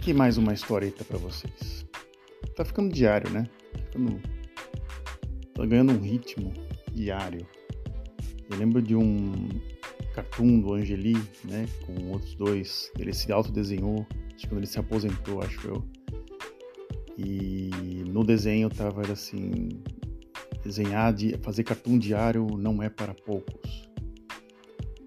Aqui 0.00 0.14
mais 0.14 0.38
uma 0.38 0.54
historieta 0.54 1.04
para 1.04 1.18
vocês. 1.18 1.84
Tá 2.56 2.64
ficando 2.64 2.90
diário, 2.90 3.30
né? 3.30 3.46
Tá, 3.70 3.78
ficando... 3.84 4.22
tá 5.52 5.66
ganhando 5.66 5.92
um 5.92 6.00
ritmo 6.00 6.54
diário. 6.90 7.46
Eu 8.50 8.56
lembro 8.56 8.80
de 8.80 8.96
um 8.96 9.46
cartoon 10.14 10.58
do 10.58 10.72
Angeli, 10.72 11.12
né? 11.44 11.66
Com 11.84 12.12
outros 12.12 12.34
dois. 12.34 12.90
Ele 12.98 13.12
se 13.12 13.30
autodesenhou, 13.30 14.06
acho 14.28 14.38
que 14.38 14.48
quando 14.48 14.60
ele 14.60 14.66
se 14.66 14.78
aposentou, 14.78 15.42
acho 15.42 15.68
eu. 15.68 15.84
E 17.18 18.02
no 18.08 18.24
desenho 18.24 18.70
tava 18.70 19.02
assim: 19.02 19.68
desenhar, 20.64 21.12
de, 21.12 21.36
fazer 21.42 21.62
cartoon 21.62 21.98
diário 21.98 22.46
não 22.56 22.82
é 22.82 22.88
para 22.88 23.12
poucos. 23.12 23.86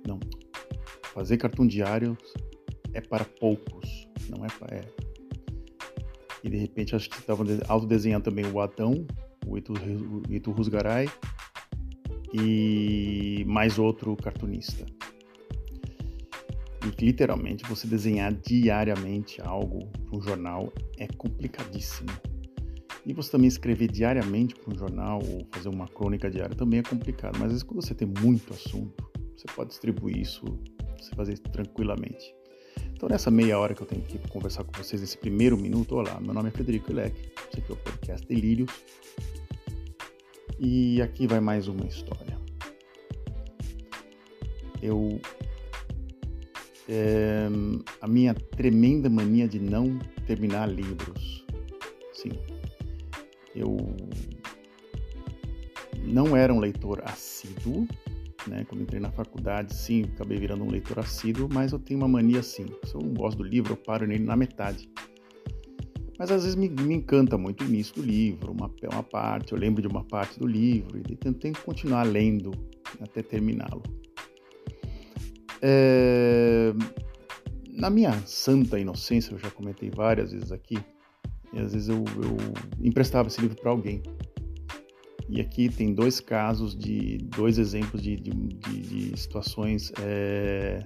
Não. 0.07 0.20
Fazer 1.16 1.38
cartoon 1.38 1.66
diário 1.66 2.16
é 2.94 3.02
para 3.02 3.25
poucos, 3.25 4.02
não 4.30 4.45
é. 4.45 4.50
É. 4.72 4.82
E 6.44 6.50
de 6.50 6.58
repente 6.58 6.95
acho 6.95 7.09
que 7.09 7.18
estavam 7.18 7.45
autodesenhando 7.68 8.26
também 8.26 8.45
o 8.45 8.59
Adão, 8.59 9.05
o 9.45 9.58
Ito 9.58 10.52
Rusgaray 10.52 11.09
e 12.34 13.45
mais 13.48 13.78
outro 13.78 14.16
cartunista. 14.16 14.86
E 16.86 17.05
literalmente 17.05 17.64
você 17.70 17.88
desenhar 17.88 18.34
diariamente 18.34 19.41
algo 19.41 19.88
para 19.88 20.17
um 20.17 20.22
jornal 20.22 20.73
é 20.98 21.08
complicadíssimo. 21.08 22.09
E 23.05 23.14
você 23.14 23.31
também 23.31 23.48
escrever 23.48 23.90
diariamente 23.92 24.55
para 24.55 24.73
um 24.73 24.78
jornal 24.78 25.20
ou 25.23 25.45
fazer 25.52 25.70
uma 25.70 25.88
crônica 25.88 26.30
diária 26.30 26.55
também 26.55 26.80
é 26.80 26.84
complicado. 26.84 27.34
Mas 27.36 27.45
às 27.45 27.52
vezes 27.52 27.64
quando 27.64 27.81
você 27.81 27.94
tem 27.94 28.08
muito 28.22 28.53
assunto, 28.53 29.09
você 29.36 29.45
pode 29.55 29.70
distribuir 29.70 30.17
isso, 30.17 30.44
você 30.98 31.14
fazer 31.16 31.38
tranquilamente. 31.38 32.34
Então 33.03 33.12
nessa 33.12 33.30
meia 33.30 33.59
hora 33.59 33.75
que 33.75 33.81
eu 33.81 33.86
tenho 33.86 34.02
para 34.02 34.31
conversar 34.31 34.64
com 34.64 34.72
vocês, 34.81 35.02
nesse 35.02 35.17
primeiro 35.17 35.58
minuto, 35.58 35.94
olá, 35.94 36.22
meu 36.22 36.33
nome 36.33 36.47
é 36.47 36.52
Frederico 36.53 36.89
Ilec, 36.89 37.14
esse 37.52 37.59
aqui 37.59 37.69
é 37.69 37.73
o 37.73 37.75
podcast 37.75 38.25
Delírios. 38.25 38.72
E 40.58 41.02
aqui 41.02 41.28
vai 41.28 41.41
mais 41.41 41.67
uma 41.67 41.86
história. 41.86 42.39
Eu 44.81 45.19
é, 46.88 47.50
a 48.00 48.08
minha 48.08 48.33
tremenda 48.33 49.09
mania 49.09 49.50
de 49.50 49.59
não 49.59 50.00
terminar 50.25 50.69
livros. 50.69 51.45
Sim, 52.13 52.31
eu 53.53 53.75
não 56.06 56.38
era 56.38 56.53
um 56.53 56.59
leitor 56.61 57.02
assíduo, 57.03 57.85
né? 58.47 58.66
Quando 58.67 58.81
entrei 58.81 58.99
na 58.99 59.11
faculdade, 59.11 59.73
sim, 59.73 60.03
acabei 60.16 60.38
virando 60.38 60.63
um 60.63 60.69
leitor 60.69 60.99
assíduo, 60.99 61.49
mas 61.52 61.72
eu 61.72 61.80
tenho 61.80 61.99
uma 61.99 62.08
mania 62.08 62.39
assim. 62.39 62.66
Se 62.83 62.95
eu 62.95 63.02
não 63.02 63.13
gosto 63.13 63.38
do 63.38 63.44
livro, 63.44 63.73
eu 63.73 63.77
paro 63.77 64.05
nele 64.05 64.23
na 64.23 64.35
metade. 64.35 64.89
Mas 66.17 66.31
às 66.31 66.44
vezes 66.44 66.55
me, 66.55 66.69
me 66.69 66.94
encanta 66.94 67.38
muito 67.38 67.63
o 67.63 67.67
início 67.67 67.95
do 67.95 68.02
livro, 68.02 68.52
uma, 68.52 68.72
uma 68.91 69.03
parte, 69.03 69.52
eu 69.52 69.58
lembro 69.58 69.81
de 69.81 69.88
uma 69.88 70.03
parte 70.03 70.39
do 70.39 70.47
livro, 70.47 70.97
e 70.97 71.16
tenho 71.16 71.35
que 71.35 71.61
continuar 71.61 72.03
lendo 72.03 72.52
até 73.02 73.22
terminá-lo. 73.22 73.81
É... 75.61 76.73
Na 77.72 77.89
minha 77.89 78.13
santa 78.28 78.80
inocência, 78.80 79.33
eu 79.33 79.39
já 79.39 79.50
comentei 79.50 79.89
várias 79.89 80.31
vezes 80.31 80.52
aqui, 80.52 80.78
e 81.52 81.59
às 81.59 81.73
vezes 81.73 81.89
eu, 81.89 81.97
eu 81.97 82.38
emprestava 82.80 83.28
esse 83.28 83.41
livro 83.41 83.59
para 83.59 83.72
alguém. 83.72 84.02
E 85.34 85.42
aqui 85.42 85.67
tem 85.67 85.95
dois 85.95 86.20
casos 86.20 86.76
de 86.76 87.17
dois 87.17 87.58
exemplos 87.58 88.03
de, 88.03 88.16
de, 88.17 88.30
de, 88.30 88.81
de 89.09 89.20
situações 89.20 89.92
é, 90.00 90.86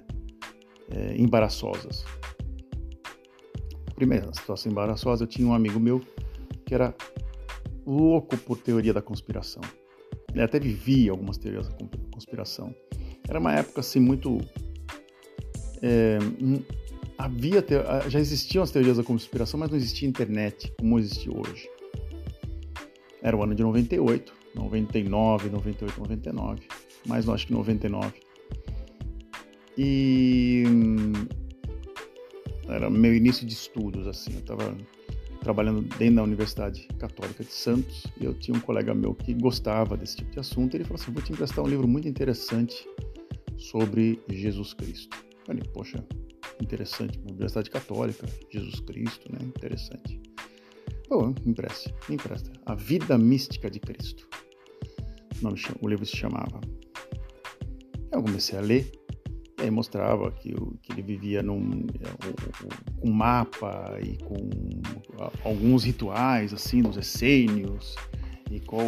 é, 0.90 1.16
embaraçosas. 1.18 2.02
Primeira 3.94 4.32
situação 4.32 4.72
embaraçosa, 4.72 5.24
eu 5.24 5.28
tinha 5.28 5.46
um 5.46 5.52
amigo 5.52 5.78
meu 5.78 6.00
que 6.64 6.74
era 6.74 6.94
louco 7.86 8.38
por 8.38 8.56
teoria 8.56 8.94
da 8.94 9.02
conspiração. 9.02 9.60
Ele 10.32 10.42
até 10.42 10.58
vivia 10.58 11.10
algumas 11.10 11.36
teorias 11.36 11.68
da 11.68 11.76
conspiração. 12.10 12.74
Era 13.28 13.38
uma 13.38 13.52
época 13.52 13.80
assim 13.80 14.00
muito 14.00 14.38
é, 15.82 16.16
havia 17.18 17.62
já 18.08 18.18
existiam 18.18 18.62
as 18.62 18.70
teorias 18.70 18.96
da 18.96 19.04
conspiração, 19.04 19.60
mas 19.60 19.68
não 19.68 19.76
existia 19.76 20.08
internet 20.08 20.72
como 20.78 20.98
existe 20.98 21.28
hoje. 21.28 21.68
Era 23.20 23.36
o 23.36 23.42
ano 23.42 23.54
de 23.54 23.62
98, 23.62 24.37
99, 24.58 25.50
98, 25.50 26.00
99, 26.00 26.60
mas 27.06 27.26
eu 27.26 27.32
acho 27.32 27.46
que 27.46 27.52
99. 27.52 28.12
E 29.76 30.64
hum, 30.66 31.12
era 32.68 32.90
meu 32.90 33.14
início 33.14 33.46
de 33.46 33.52
estudos, 33.52 34.06
assim, 34.06 34.32
eu 34.32 34.40
estava 34.40 34.76
trabalhando 35.40 35.82
dentro 35.96 36.16
da 36.16 36.22
Universidade 36.24 36.86
Católica 36.98 37.44
de 37.44 37.52
Santos 37.52 38.06
e 38.20 38.24
eu 38.24 38.34
tinha 38.34 38.56
um 38.56 38.60
colega 38.60 38.92
meu 38.92 39.14
que 39.14 39.32
gostava 39.34 39.96
desse 39.96 40.16
tipo 40.16 40.32
de 40.32 40.40
assunto. 40.40 40.74
Ele 40.74 40.84
falou 40.84 41.00
assim: 41.00 41.12
Vou 41.12 41.22
te 41.22 41.32
emprestar 41.32 41.64
um 41.64 41.68
livro 41.68 41.86
muito 41.86 42.08
interessante 42.08 42.86
sobre 43.56 44.20
Jesus 44.28 44.74
Cristo. 44.74 45.16
Eu 45.16 45.46
falei: 45.46 45.62
Poxa, 45.72 46.04
interessante, 46.60 47.18
uma 47.20 47.30
Universidade 47.30 47.70
Católica, 47.70 48.26
Jesus 48.50 48.80
Cristo, 48.80 49.32
né? 49.32 49.38
Interessante. 49.42 50.20
Bom, 51.08 51.34
empresta, 51.46 51.94
empresta. 52.10 52.52
A 52.66 52.74
Vida 52.74 53.16
Mística 53.16 53.70
de 53.70 53.80
Cristo. 53.80 54.28
O, 55.40 55.44
nome, 55.44 55.60
o 55.80 55.88
livro 55.88 56.04
se 56.04 56.16
chamava. 56.16 56.60
Eu 58.12 58.22
comecei 58.22 58.58
a 58.58 58.62
ler, 58.62 58.90
e 59.58 59.62
aí 59.62 59.70
mostrava 59.70 60.30
que, 60.30 60.54
que 60.82 60.92
ele 60.92 61.02
vivia 61.02 61.42
num, 61.42 61.86
é, 62.00 63.06
um 63.06 63.12
mapa 63.12 63.98
e 64.02 64.16
com 64.18 64.36
alguns 65.44 65.84
rituais, 65.84 66.54
assim, 66.54 66.80
nos 66.80 66.96
essênios, 66.96 67.94
e 68.50 68.60
qual, 68.60 68.82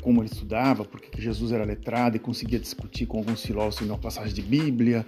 como 0.00 0.22
ele 0.22 0.30
estudava, 0.30 0.84
porque 0.84 1.08
que 1.08 1.20
Jesus 1.20 1.50
era 1.50 1.64
letrado 1.64 2.16
e 2.16 2.20
conseguia 2.20 2.58
discutir 2.58 3.06
com 3.06 3.18
alguns 3.18 3.44
filósofos 3.44 3.86
em 3.86 3.90
uma 3.90 3.98
passagem 3.98 4.32
de 4.32 4.42
Bíblia, 4.42 5.04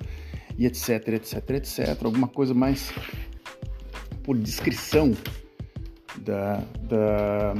e 0.59 0.67
etc, 0.67 1.09
etc, 1.09 1.51
etc. 1.51 2.05
Alguma 2.05 2.29
coisa 2.29 2.55
mais 2.55 2.93
por 4.23 4.37
descrição 4.39 5.13
da, 6.23 6.65
da 6.89 7.55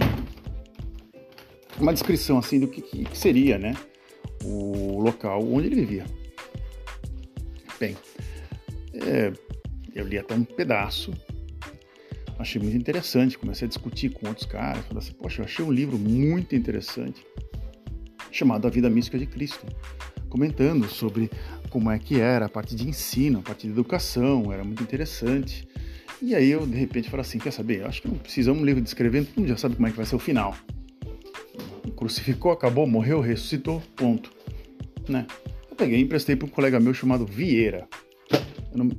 uma 1.79 1.93
descrição 1.93 2.39
assim 2.39 2.61
do 2.61 2.69
que, 2.69 2.83
que, 2.83 3.17
seria, 3.17 3.59
né, 3.59 3.75
o 4.45 5.01
local 5.01 5.43
onde 5.43 5.69
ele 5.69 5.77
vivia. 5.77 6.05
Bem, 7.79 7.97
é, 8.95 9.33
eu 9.95 10.07
li 10.07 10.19
até 10.19 10.35
um 10.35 10.45
pedaço, 10.45 11.13
achei 12.39 12.61
muito 12.61 12.77
interessante, 12.77 13.39
comecei 13.39 13.67
a 13.67 13.69
discutir 13.69 14.11
com 14.11 14.29
outros 14.29 14.47
caras, 14.47 14.85
falei 14.87 15.03
assim, 15.03 15.13
poxa, 15.13 15.41
eu 15.41 15.45
achei 15.45 15.65
um 15.65 15.73
livro 15.73 15.99
muito 15.99 16.55
interessante 16.55 17.25
chamado 18.31 18.67
A 18.67 18.71
Vida 18.71 18.91
Mística 18.91 19.19
de 19.19 19.27
Cristo, 19.27 19.65
comentando 20.29 20.89
sobre 20.89 21.31
como 21.71 21.91
é 21.91 21.99
que 21.99 22.21
era 22.21 22.47
a 22.47 22.49
parte 22.49 22.75
de 22.75 22.89
ensino, 22.89 23.39
a 23.39 23.43
parte 23.43 23.67
de 23.67 23.73
educação, 23.73 24.53
era 24.53 24.65
muito 24.65 24.83
interessante. 24.83 25.67
E 26.21 26.35
aí 26.35 26.51
eu, 26.51 26.67
de 26.67 26.77
repente, 26.77 27.09
falei 27.09 27.23
assim, 27.23 27.39
quer 27.39 27.53
saber, 27.53 27.85
acho 27.85 28.03
que 28.03 28.09
não 28.09 28.17
precisamos 28.17 28.61
um 28.61 28.65
livro 28.65 28.83
descrevendo, 28.83 29.27
todo 29.27 29.39
mundo 29.39 29.49
já 29.49 29.57
sabe 29.57 29.77
como 29.77 29.87
é 29.87 29.91
que 29.91 29.97
vai 29.97 30.07
ser 30.07 30.17
o 30.17 30.19
final. 30.19 30.57
Crucificou, 32.05 32.53
acabou, 32.53 32.87
morreu, 32.87 33.19
ressuscitou, 33.19 33.83
ponto. 33.97 34.31
Né? 35.09 35.27
Eu 35.71 35.75
peguei 35.75 35.99
e 35.99 36.03
emprestei 36.03 36.37
para 36.37 36.45
um 36.45 36.51
colega 36.51 36.79
meu 36.79 36.93
chamado 36.93 37.25
Vieira, 37.25 37.89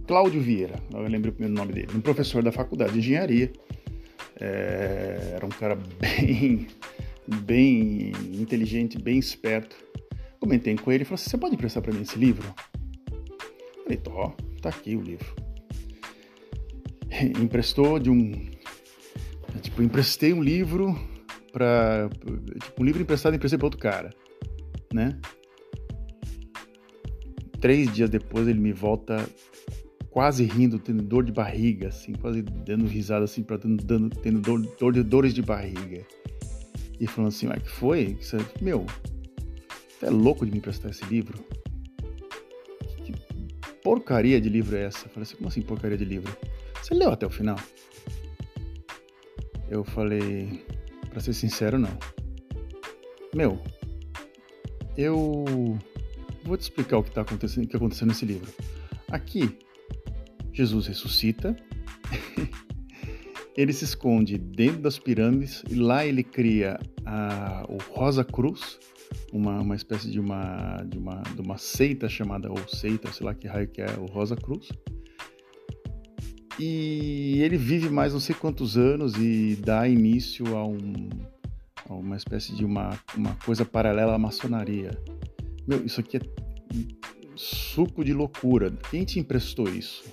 Cláudio 0.07 0.41
Vieira, 0.41 0.73
eu 0.91 1.01
lembro 1.01 1.29
o 1.29 1.33
primeiro 1.33 1.53
nome 1.53 1.71
dele, 1.71 1.89
um 1.93 2.01
professor 2.01 2.41
da 2.41 2.51
faculdade 2.51 2.93
de 2.93 2.97
engenharia. 2.97 3.53
É, 4.39 5.33
era 5.35 5.45
um 5.45 5.49
cara 5.49 5.75
bem, 6.01 6.65
bem 7.43 8.11
inteligente, 8.33 8.97
bem 8.97 9.19
esperto. 9.19 9.75
Comentei 10.39 10.75
com 10.75 10.91
ele 10.91 11.03
e 11.03 11.05
falei 11.05 11.21
assim: 11.21 11.29
Você 11.29 11.37
pode 11.37 11.53
emprestar 11.53 11.83
para 11.83 11.93
mim 11.93 12.01
esse 12.01 12.17
livro? 12.17 12.51
Falei: 13.83 14.01
Ó, 14.07 14.31
tá 14.63 14.69
aqui 14.69 14.95
o 14.95 15.01
livro. 15.01 15.31
Emprestou 17.39 17.99
de 17.99 18.09
um. 18.09 18.49
Tipo, 19.61 19.83
emprestei 19.83 20.33
um 20.33 20.41
livro 20.41 20.99
para. 21.55 22.09
Tipo, 22.61 22.81
um 22.81 22.85
livro 22.85 23.01
emprestado 23.01 23.33
emprestei 23.33 23.57
para 23.57 23.65
outro 23.65 23.79
cara, 23.79 24.09
né? 24.93 25.17
Três 27.61 27.91
dias 27.93 28.09
depois 28.09 28.45
ele 28.45 28.59
me 28.59 28.73
volta 28.73 29.25
quase 30.09 30.43
rindo, 30.43 30.77
tendo 30.77 31.01
dor 31.01 31.23
de 31.23 31.31
barriga, 31.31 31.87
assim, 31.87 32.13
quase 32.13 32.41
dando 32.41 32.85
risada, 32.85 33.23
assim, 33.23 33.41
pra, 33.41 33.57
dando, 33.57 34.09
tendo 34.09 34.41
dor, 34.41 34.61
dor, 34.77 35.03
dores 35.03 35.33
de 35.33 35.41
barriga. 35.41 36.05
E 36.99 37.07
falando 37.07 37.29
assim, 37.29 37.47
mas 37.47 37.63
que 37.63 37.69
foi? 37.69 38.17
Meu, 38.61 38.85
você 39.89 40.05
é 40.05 40.09
louco 40.09 40.45
de 40.45 40.51
me 40.51 40.57
emprestar 40.57 40.91
esse 40.91 41.05
livro? 41.05 41.37
Que 43.03 43.13
porcaria 43.81 44.39
de 44.39 44.49
livro 44.49 44.75
é 44.75 44.83
essa? 44.83 45.05
Eu 45.05 45.09
falei 45.09 45.23
assim, 45.23 45.35
como 45.37 45.47
assim 45.47 45.61
porcaria 45.61 45.97
de 45.97 46.05
livro? 46.05 46.35
Você 46.81 46.93
leu 46.93 47.11
até 47.11 47.25
o 47.25 47.29
final? 47.29 47.57
Eu 49.69 49.83
falei, 49.83 50.63
para 51.15 51.21
ser 51.21 51.33
sincero, 51.33 51.79
não. 51.79 51.97
Meu, 53.33 53.57
eu 54.97 55.45
vou 56.43 56.57
te 56.57 56.63
explicar 56.63 56.97
o 56.97 57.03
que 57.03 57.07
está 57.07 57.21
acontecendo, 57.21 57.69
que 57.69 57.75
aconteceu 57.77 58.05
nesse 58.05 58.25
livro. 58.25 58.51
Aqui, 59.09 59.57
Jesus 60.51 60.87
ressuscita 60.87 61.55
ele 63.55 63.71
se 63.71 63.85
esconde 63.85 64.37
dentro 64.37 64.81
das 64.81 64.99
pirâmides 64.99 65.63
e 65.69 65.75
lá 65.75 66.05
ele 66.05 66.21
cria 66.21 66.77
a, 67.05 67.65
o 67.69 67.77
Rosa 67.93 68.25
Cruz, 68.25 68.77
uma, 69.31 69.61
uma 69.61 69.75
espécie 69.77 70.11
de 70.11 70.19
uma, 70.19 70.83
de, 70.85 70.97
uma, 70.97 71.23
de 71.33 71.39
uma 71.39 71.57
seita 71.57 72.09
chamada, 72.09 72.51
ou 72.51 72.57
seita, 72.67 73.09
sei 73.13 73.25
lá 73.25 73.33
que 73.33 73.47
raio 73.47 73.69
que 73.69 73.81
é, 73.81 73.87
o 73.97 74.05
Rosa 74.05 74.35
Cruz. 74.35 74.67
E 76.59 77.41
ele 77.41 77.57
vive 77.57 77.89
mais 77.89 78.13
não 78.13 78.19
sei 78.19 78.33
quantos 78.33 78.77
anos 78.77 79.15
e 79.17 79.55
dá 79.55 79.87
início 79.87 80.55
a, 80.55 80.65
um, 80.65 81.09
a 81.89 81.93
uma 81.93 82.15
espécie 82.15 82.55
de 82.55 82.63
uma, 82.63 82.97
uma 83.15 83.35
coisa 83.45 83.65
paralela 83.65 84.15
à 84.15 84.17
maçonaria. 84.17 84.91
Meu, 85.67 85.85
isso 85.85 85.99
aqui 85.99 86.17
é 86.17 86.21
suco 87.35 88.03
de 88.03 88.13
loucura. 88.13 88.71
Quem 88.89 89.03
te 89.03 89.19
emprestou 89.19 89.67
isso? 89.67 90.05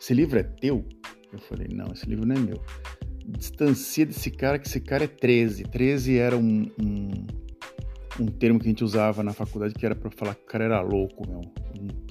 Esse 0.00 0.14
livro 0.14 0.38
é 0.38 0.42
teu? 0.42 0.84
Eu 1.32 1.38
falei, 1.38 1.68
não, 1.68 1.92
esse 1.92 2.06
livro 2.06 2.26
não 2.26 2.34
é 2.34 2.38
meu. 2.38 2.60
Distancia 3.24 4.04
desse 4.04 4.30
cara, 4.30 4.58
que 4.58 4.66
esse 4.66 4.80
cara 4.80 5.04
é 5.04 5.06
13. 5.06 5.64
13 5.64 6.16
era 6.16 6.36
um, 6.36 6.68
um, 6.82 7.10
um 8.18 8.26
termo 8.26 8.58
que 8.58 8.66
a 8.66 8.70
gente 8.70 8.82
usava 8.82 9.22
na 9.22 9.32
faculdade 9.32 9.74
que 9.74 9.86
era 9.86 9.94
para 9.94 10.10
falar 10.10 10.34
que 10.34 10.42
o 10.42 10.46
cara 10.46 10.64
era 10.64 10.80
louco, 10.80 11.28
meu. 11.28 11.42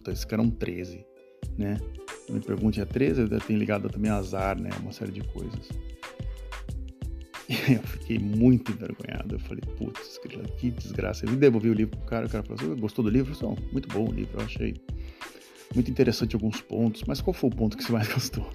Esse 0.07 0.25
cara 0.25 0.41
é 0.41 0.45
um 0.45 0.49
13, 0.49 1.05
né? 1.57 1.77
Me 2.29 2.39
pergunte, 2.39 2.79
é 2.79 2.85
13? 2.85 3.27
Tem 3.47 3.57
ligado 3.57 3.89
também 3.89 4.11
a 4.11 4.17
azar, 4.17 4.59
né? 4.59 4.69
Uma 4.81 4.91
série 4.91 5.11
de 5.11 5.21
coisas. 5.21 5.69
E 7.49 7.73
eu 7.73 7.81
fiquei 7.81 8.19
muito 8.19 8.71
envergonhado. 8.71 9.35
Eu 9.35 9.39
falei, 9.39 9.61
putz, 9.75 10.19
que 10.57 10.69
desgraça. 10.69 11.25
Eu 11.25 11.35
devolvi 11.35 11.69
o 11.69 11.73
livro 11.73 11.97
pro 11.97 12.07
cara, 12.07 12.27
o 12.27 12.29
cara 12.29 12.43
falou 12.43 12.61
assim, 12.61 12.79
gostou 12.79 13.03
do 13.03 13.09
livro? 13.09 13.33
Falei, 13.33 13.57
muito 13.71 13.87
bom 13.89 14.07
o 14.07 14.11
livro, 14.11 14.39
eu 14.39 14.45
achei 14.45 14.75
muito 15.73 15.89
interessante 15.89 16.35
alguns 16.35 16.61
pontos, 16.61 17.03
mas 17.07 17.21
qual 17.21 17.33
foi 17.33 17.49
o 17.49 17.55
ponto 17.55 17.77
que 17.77 17.83
você 17.83 17.91
mais 17.91 18.07
gostou? 18.13 18.47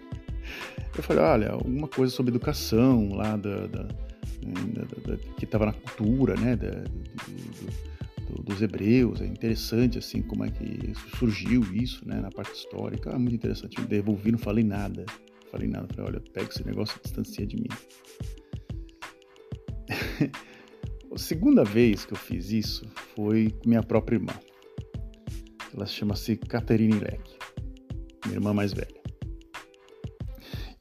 Eu 0.96 1.02
falei, 1.02 1.22
olha, 1.22 1.50
alguma 1.50 1.88
coisa 1.88 2.12
sobre 2.12 2.30
educação 2.30 3.14
lá 3.14 3.36
da, 3.36 3.66
da, 3.66 3.82
da, 3.82 5.12
da 5.12 5.16
que 5.36 5.44
estava 5.44 5.66
na 5.66 5.72
cultura, 5.72 6.36
né, 6.36 6.54
do, 6.54 6.70
do, 6.70 7.94
dos 8.42 8.62
hebreus, 8.62 9.20
é 9.20 9.26
interessante 9.26 9.98
assim 9.98 10.22
como 10.22 10.44
é 10.44 10.50
que 10.50 10.92
surgiu 11.16 11.62
isso, 11.74 12.06
né, 12.06 12.20
na 12.20 12.30
parte 12.30 12.54
histórica, 12.54 13.10
é 13.10 13.18
muito 13.18 13.34
interessante. 13.34 13.78
Eu 13.78 13.84
devolvi, 13.84 14.32
não 14.32 14.38
falei 14.38 14.64
nada, 14.64 15.04
não 15.06 15.50
falei 15.50 15.68
nada, 15.68 15.86
falei, 15.94 16.12
olha, 16.12 16.20
pega 16.32 16.48
esse 16.48 16.66
negócio 16.66 16.98
e 16.98 17.02
distancia 17.02 17.46
de 17.46 17.56
mim. 17.56 17.68
A 21.12 21.18
segunda 21.18 21.62
vez 21.62 22.04
que 22.04 22.12
eu 22.12 22.18
fiz 22.18 22.50
isso 22.50 22.84
foi 23.14 23.50
com 23.62 23.68
minha 23.68 23.82
própria 23.82 24.16
irmã. 24.16 24.32
Ela 25.72 25.86
chama-se 25.86 26.36
Catherine 26.36 26.98
Leck, 26.98 27.36
minha 28.26 28.38
irmã 28.38 28.52
mais 28.52 28.72
velha. 28.72 29.04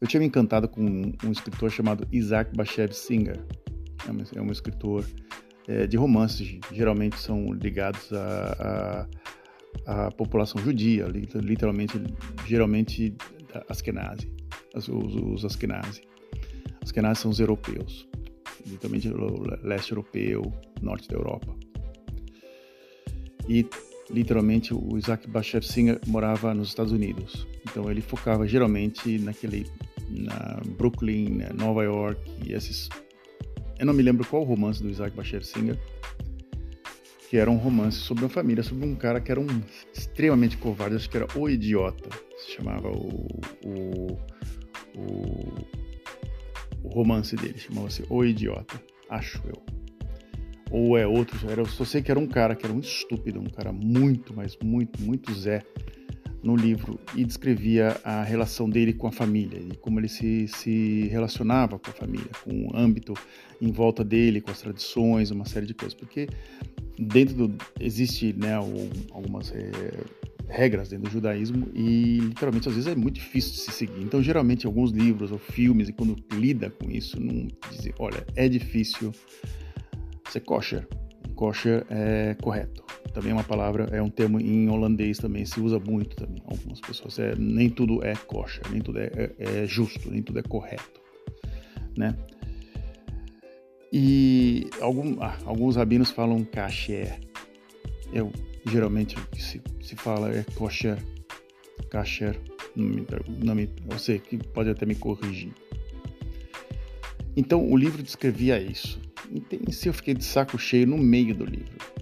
Eu 0.04 0.08
tinha 0.08 0.20
me 0.20 0.26
encantado 0.26 0.68
com 0.68 0.82
um 1.24 1.32
escritor 1.32 1.72
chamado 1.72 2.06
Isaac 2.12 2.54
Bashev 2.58 2.92
Singer. 2.92 3.40
É 4.36 4.42
um, 4.42 4.52
escritor 4.52 5.06
é, 5.68 5.88
de 5.88 5.98
romances, 5.98 6.60
geralmente 6.72 7.18
são 7.18 7.54
ligados 7.54 8.12
à, 8.12 9.08
à, 9.86 10.06
à 10.08 10.12
população 10.12 10.62
judia, 10.62 11.06
literalmente, 11.36 12.02
geralmente 12.48 13.16
Askenazi, 13.70 14.32
os, 14.76 14.88
os 14.88 15.46
Askenazi. 15.46 16.02
Askenazi 16.82 17.22
são 17.22 17.32
os 17.32 17.40
europeus, 17.40 18.08
literalmente 18.66 19.10
leste 19.64 19.92
europeu, 19.92 20.54
norte 20.82 21.08
da 21.08 21.16
Europa. 21.16 21.56
E 23.48 23.66
literalmente 24.10 24.74
o 24.74 24.98
Isaac 24.98 25.30
Bashev 25.30 25.64
Singer 25.64 26.00
morava 26.08 26.54
nos 26.54 26.70
Estados 26.70 26.92
Unidos. 26.92 27.48
Então 27.70 27.90
ele 27.90 28.02
focava 28.02 28.48
geralmente 28.48 29.18
naquele 29.20 29.66
na 30.10 30.62
Brooklyn, 30.78 31.30
né, 31.30 31.50
Nova 31.54 31.84
York 31.84 32.20
esses 32.48 32.90
eu 33.84 33.86
não 33.86 33.94
me 33.94 34.02
lembro 34.02 34.26
qual 34.26 34.44
romance 34.44 34.82
do 34.82 34.90
Isaac 34.90 35.14
Bashev 35.14 35.44
Singer, 35.44 35.78
que 37.30 37.36
era 37.36 37.52
um 37.52 37.58
romance 37.58 37.98
sobre 37.98 38.24
uma 38.24 38.30
família, 38.30 38.64
sobre 38.64 38.86
um 38.86 38.96
cara 38.96 39.20
que 39.20 39.30
era 39.30 39.42
um 39.42 39.62
extremamente 39.94 40.56
covarde, 40.56 40.96
acho 40.96 41.10
que 41.10 41.18
era 41.18 41.28
o 41.36 41.50
idiota, 41.50 42.10
se 42.38 42.54
chamava 42.54 42.88
o, 42.88 43.28
o, 43.66 44.18
o, 44.96 45.68
o 46.82 46.88
romance 46.88 47.36
dele, 47.36 47.58
chamava-se 47.58 48.06
O 48.10 48.24
Idiota, 48.24 48.82
acho 49.10 49.42
eu. 49.46 49.62
Ou 50.72 50.98
é 50.98 51.06
outro, 51.06 51.38
era, 51.52 51.60
eu 51.60 51.66
só 51.66 51.84
sei 51.84 52.02
que 52.02 52.10
era 52.10 52.20
um 52.20 52.28
cara 52.28 52.56
que 52.56 52.66
era 52.66 52.74
um 52.74 52.80
estúpido, 52.80 53.42
um 53.42 53.50
cara 53.50 53.74
muito, 53.74 54.34
mas 54.34 54.58
muito, 54.64 55.02
muito 55.02 55.34
Zé 55.34 55.62
no 56.44 56.56
livro 56.56 57.00
e 57.16 57.24
descrevia 57.24 58.00
a 58.04 58.22
relação 58.22 58.70
dele 58.70 58.94
com 58.94 59.08
a 59.08 59.12
família 59.12 59.58
e 59.58 59.76
como 59.78 60.00
ele 60.00 60.10
se, 60.10 60.48
se 60.50 61.08
relacionava 61.08 61.80
com 61.80 61.90
a 61.90 61.94
família, 61.94 62.30
com 62.44 62.68
o 62.68 62.76
âmbito 62.76 63.14
em 63.62 63.72
volta 63.72 64.04
dele, 64.04 64.42
com 64.42 64.52
as 64.52 64.60
tradições, 64.60 65.32
uma 65.32 65.46
série 65.46 65.66
de 65.66 65.74
coisas, 65.74 65.94
porque 65.94 66.28
dentro 67.00 67.48
do 67.48 67.56
existe 67.80 68.34
né, 68.34 68.54
algumas 68.54 69.52
é, 69.52 69.72
regras 70.50 70.90
dentro 70.90 71.06
do 71.06 71.12
judaísmo 71.12 71.70
e 71.74 72.20
literalmente 72.20 72.68
às 72.68 72.76
vezes 72.76 72.92
é 72.92 72.96
muito 72.96 73.16
difícil 73.16 73.54
de 73.54 73.60
se 73.60 73.72
seguir. 73.72 74.02
Então 74.02 74.22
geralmente 74.22 74.66
alguns 74.66 74.92
livros 74.92 75.32
ou 75.32 75.38
filmes 75.38 75.88
e 75.88 75.94
quando 75.94 76.16
lida 76.34 76.70
com 76.70 76.92
isso 76.92 77.20
não 77.20 77.48
dizem, 77.72 77.94
olha, 77.98 78.26
é 78.36 78.50
difícil 78.50 79.14
ser 80.30 80.42
kosher. 80.42 80.86
Kosher 81.36 81.86
é 81.90 82.36
correto. 82.42 82.83
Também 83.14 83.32
é 83.32 83.34
uma 83.34 83.44
palavra, 83.44 83.88
é 83.92 84.02
um 84.02 84.10
termo 84.10 84.40
em 84.40 84.68
holandês 84.70 85.20
também, 85.20 85.46
se 85.46 85.60
usa 85.60 85.80
muito 85.80 86.16
também. 86.16 86.42
Algumas 86.46 86.80
pessoas, 86.82 87.20
é, 87.20 87.36
nem 87.36 87.70
tudo 87.70 88.04
é 88.04 88.16
kosher, 88.16 88.64
nem 88.72 88.82
tudo 88.82 89.00
é, 89.00 89.12
é, 89.16 89.34
é 89.38 89.68
justo, 89.68 90.10
nem 90.10 90.24
tudo 90.24 90.40
é 90.40 90.42
correto, 90.42 91.00
né? 91.96 92.18
E 93.92 94.68
algum, 94.82 95.22
ah, 95.22 95.38
alguns 95.46 95.76
rabinos 95.76 96.10
falam 96.10 96.44
kasher. 96.44 97.20
Eu, 98.12 98.32
geralmente, 98.66 99.16
se, 99.38 99.62
se 99.80 99.96
fala 99.96 100.32
é 100.32 100.44
kosher, 100.56 100.98
kasher, 101.92 102.40
não 102.76 102.88
me, 102.88 103.06
não 103.46 103.56
me, 103.56 103.70
eu 103.92 104.00
sei 104.00 104.18
que 104.18 104.38
pode 104.38 104.72
até 104.72 104.88
me 104.88 104.96
corrigir. 104.96 105.54
Então, 107.38 107.70
o 107.70 107.78
livro 107.78 108.02
descrevia 108.02 108.60
isso. 108.60 109.00
Em 109.52 109.72
si 109.72 109.88
eu 109.88 109.94
fiquei 109.94 110.16
de 110.16 110.24
saco 110.24 110.58
cheio 110.58 110.88
no 110.88 110.98
meio 110.98 111.36
do 111.36 111.46
livro. 111.46 111.93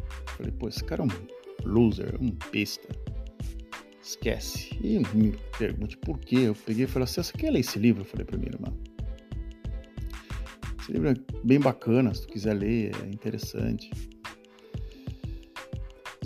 Falei, 0.41 0.53
pô, 0.57 0.67
esse 0.67 0.83
cara 0.83 1.03
é 1.03 1.05
um 1.05 1.69
loser, 1.69 2.15
um 2.19 2.35
besta. 2.51 2.87
Esquece. 4.01 4.75
E 4.83 4.97
me 5.15 5.37
pergunte 5.59 5.95
por 5.97 6.17
quê. 6.17 6.37
Eu 6.47 6.55
peguei 6.55 6.85
e 6.85 6.87
falei 6.87 7.03
assim, 7.03 7.21
você 7.21 7.37
quer 7.37 7.51
ler 7.51 7.59
esse 7.59 7.77
livro? 7.77 8.01
Eu 8.01 8.05
falei 8.05 8.25
pra 8.25 8.39
minha 8.39 8.49
irmã. 8.51 8.73
Esse 10.79 10.91
livro 10.93 11.09
é 11.09 11.13
bem 11.43 11.59
bacana, 11.59 12.11
se 12.11 12.21
tu 12.23 12.29
quiser 12.29 12.55
ler, 12.55 12.91
é 13.03 13.07
interessante. 13.07 13.91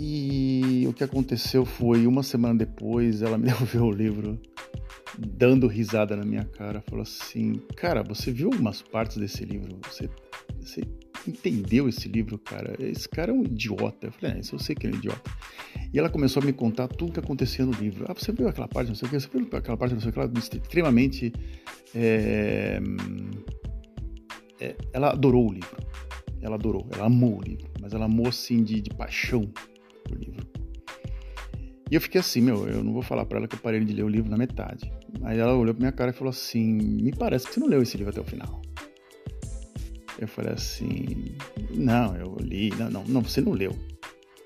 E 0.00 0.86
o 0.88 0.94
que 0.94 1.04
aconteceu 1.04 1.66
foi, 1.66 2.06
uma 2.06 2.22
semana 2.22 2.54
depois, 2.54 3.20
ela 3.20 3.36
me 3.36 3.44
devolveu 3.44 3.84
o 3.84 3.92
livro, 3.92 4.40
dando 5.18 5.66
risada 5.66 6.16
na 6.16 6.24
minha 6.24 6.44
cara. 6.46 6.82
Falou 6.88 7.02
assim: 7.02 7.60
Cara, 7.76 8.02
você 8.02 8.32
viu 8.32 8.50
algumas 8.50 8.80
partes 8.80 9.18
desse 9.18 9.44
livro? 9.44 9.78
Você 9.90 10.08
você 10.58 10.82
entendeu 11.30 11.88
esse 11.88 12.08
livro, 12.08 12.38
cara? 12.38 12.74
Esse 12.78 13.08
cara 13.08 13.30
é 13.30 13.34
um 13.34 13.42
idiota. 13.42 14.06
Eu 14.06 14.12
falei, 14.12 14.36
é, 14.36 14.40
isso 14.40 14.54
eu 14.54 14.58
sei 14.58 14.74
que 14.74 14.86
ele 14.86 14.94
é 14.94 14.96
um 14.96 14.98
idiota. 14.98 15.30
E 15.92 15.98
ela 15.98 16.08
começou 16.08 16.42
a 16.42 16.46
me 16.46 16.52
contar 16.52 16.88
tudo 16.88 17.12
que 17.12 17.20
acontecia 17.20 17.64
no 17.64 17.72
livro. 17.72 18.04
Ah, 18.08 18.14
você 18.14 18.32
viu 18.32 18.48
aquela 18.48 18.68
parte, 18.68 18.88
não 18.88 18.94
sei 18.94 19.08
o 19.08 19.10
que, 19.10 19.20
você 19.20 19.28
viu 19.28 19.48
aquela 19.52 19.76
parte, 19.76 19.94
não 19.94 20.00
sei 20.00 20.10
o 20.10 20.12
que, 20.12 20.18
ela, 20.18 20.32
extremamente. 20.36 21.32
É, 21.94 22.80
é, 24.60 24.76
ela 24.92 25.10
adorou 25.10 25.48
o 25.48 25.52
livro. 25.52 25.76
Ela 26.40 26.56
adorou, 26.56 26.86
ela 26.92 27.06
amou 27.06 27.38
o 27.38 27.42
livro, 27.42 27.68
mas 27.80 27.92
ela 27.92 28.04
amou 28.04 28.28
assim 28.28 28.62
de, 28.62 28.80
de 28.80 28.90
paixão 28.90 29.50
o 30.10 30.14
livro. 30.14 30.46
E 31.90 31.94
eu 31.94 32.00
fiquei 32.00 32.20
assim, 32.20 32.40
meu, 32.40 32.68
eu 32.68 32.82
não 32.82 32.92
vou 32.92 33.02
falar 33.02 33.24
para 33.26 33.38
ela 33.38 33.48
que 33.48 33.54
eu 33.54 33.60
parei 33.60 33.82
de 33.84 33.92
ler 33.92 34.04
o 34.04 34.08
livro 34.08 34.30
na 34.30 34.36
metade. 34.36 34.92
Aí 35.22 35.38
ela 35.38 35.54
olhou 35.54 35.74
pra 35.74 35.80
minha 35.80 35.92
cara 35.92 36.10
e 36.10 36.14
falou 36.14 36.30
assim: 36.30 36.72
Me 36.72 37.12
parece 37.12 37.46
que 37.46 37.54
você 37.54 37.60
não 37.60 37.68
leu 37.68 37.82
esse 37.82 37.96
livro 37.96 38.10
até 38.10 38.20
o 38.20 38.24
final. 38.24 38.60
Eu 40.18 40.28
falei 40.28 40.52
assim, 40.52 41.34
não, 41.70 42.16
eu 42.16 42.36
li, 42.40 42.70
não, 42.70 42.90
não, 42.90 43.04
não 43.04 43.22
você 43.22 43.40
não 43.40 43.52
leu. 43.52 43.76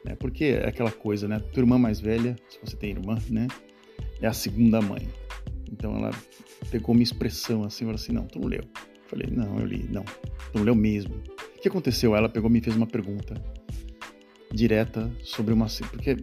Né? 0.05 0.15
Porque 0.17 0.45
é 0.45 0.69
aquela 0.69 0.91
coisa, 0.91 1.29
né? 1.29 1.39
Tua 1.39 1.62
irmã 1.62 1.79
mais 1.79 2.00
velha, 2.00 2.37
se 2.49 2.59
você 2.62 2.77
tem 2.77 2.91
irmã, 2.91 3.19
né? 3.29 3.47
É 4.21 4.27
a 4.27 4.33
segunda 4.33 4.81
mãe. 4.81 5.09
Então 5.71 5.97
ela 5.97 6.11
pegou 6.71 6.95
minha 6.95 7.05
expressão 7.05 7.65
assim, 7.65 7.85
falou 7.85 7.95
assim, 7.95 8.12
não, 8.12 8.27
tu 8.27 8.41
não 8.41 8.49
leu. 8.49 8.62
Eu 8.62 9.09
falei, 9.09 9.29
não, 9.31 9.59
eu 9.59 9.67
li, 9.67 9.87
não, 9.91 10.03
tu 10.05 10.59
não 10.59 10.65
leu 10.65 10.75
mesmo. 10.75 11.15
O 11.57 11.61
que 11.61 11.69
aconteceu? 11.69 12.17
Ela 12.17 12.29
pegou 12.29 12.50
me 12.50 12.61
fez 12.61 12.75
uma 12.77 12.87
pergunta 12.87 13.35
direta 14.53 15.11
sobre 15.23 15.55
uma... 15.55 15.67
Porque 15.91 16.17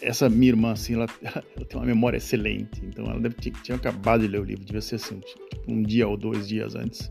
essa 0.00 0.28
minha 0.28 0.50
irmã, 0.50 0.72
assim, 0.72 0.94
ela, 0.94 1.06
ela, 1.22 1.44
tem 1.68 1.78
uma 1.78 1.86
memória 1.86 2.16
excelente. 2.16 2.84
Então 2.84 3.04
ela 3.04 3.20
deve 3.20 3.36
ter, 3.36 3.52
tinha 3.62 3.76
acabado 3.76 4.22
de 4.22 4.28
ler 4.28 4.40
o 4.40 4.44
livro, 4.44 4.64
devia 4.64 4.80
ser 4.80 4.96
assim, 4.96 5.20
tipo, 5.20 5.40
um 5.68 5.82
dia 5.82 6.08
ou 6.08 6.16
dois 6.16 6.48
dias 6.48 6.74
antes. 6.74 7.10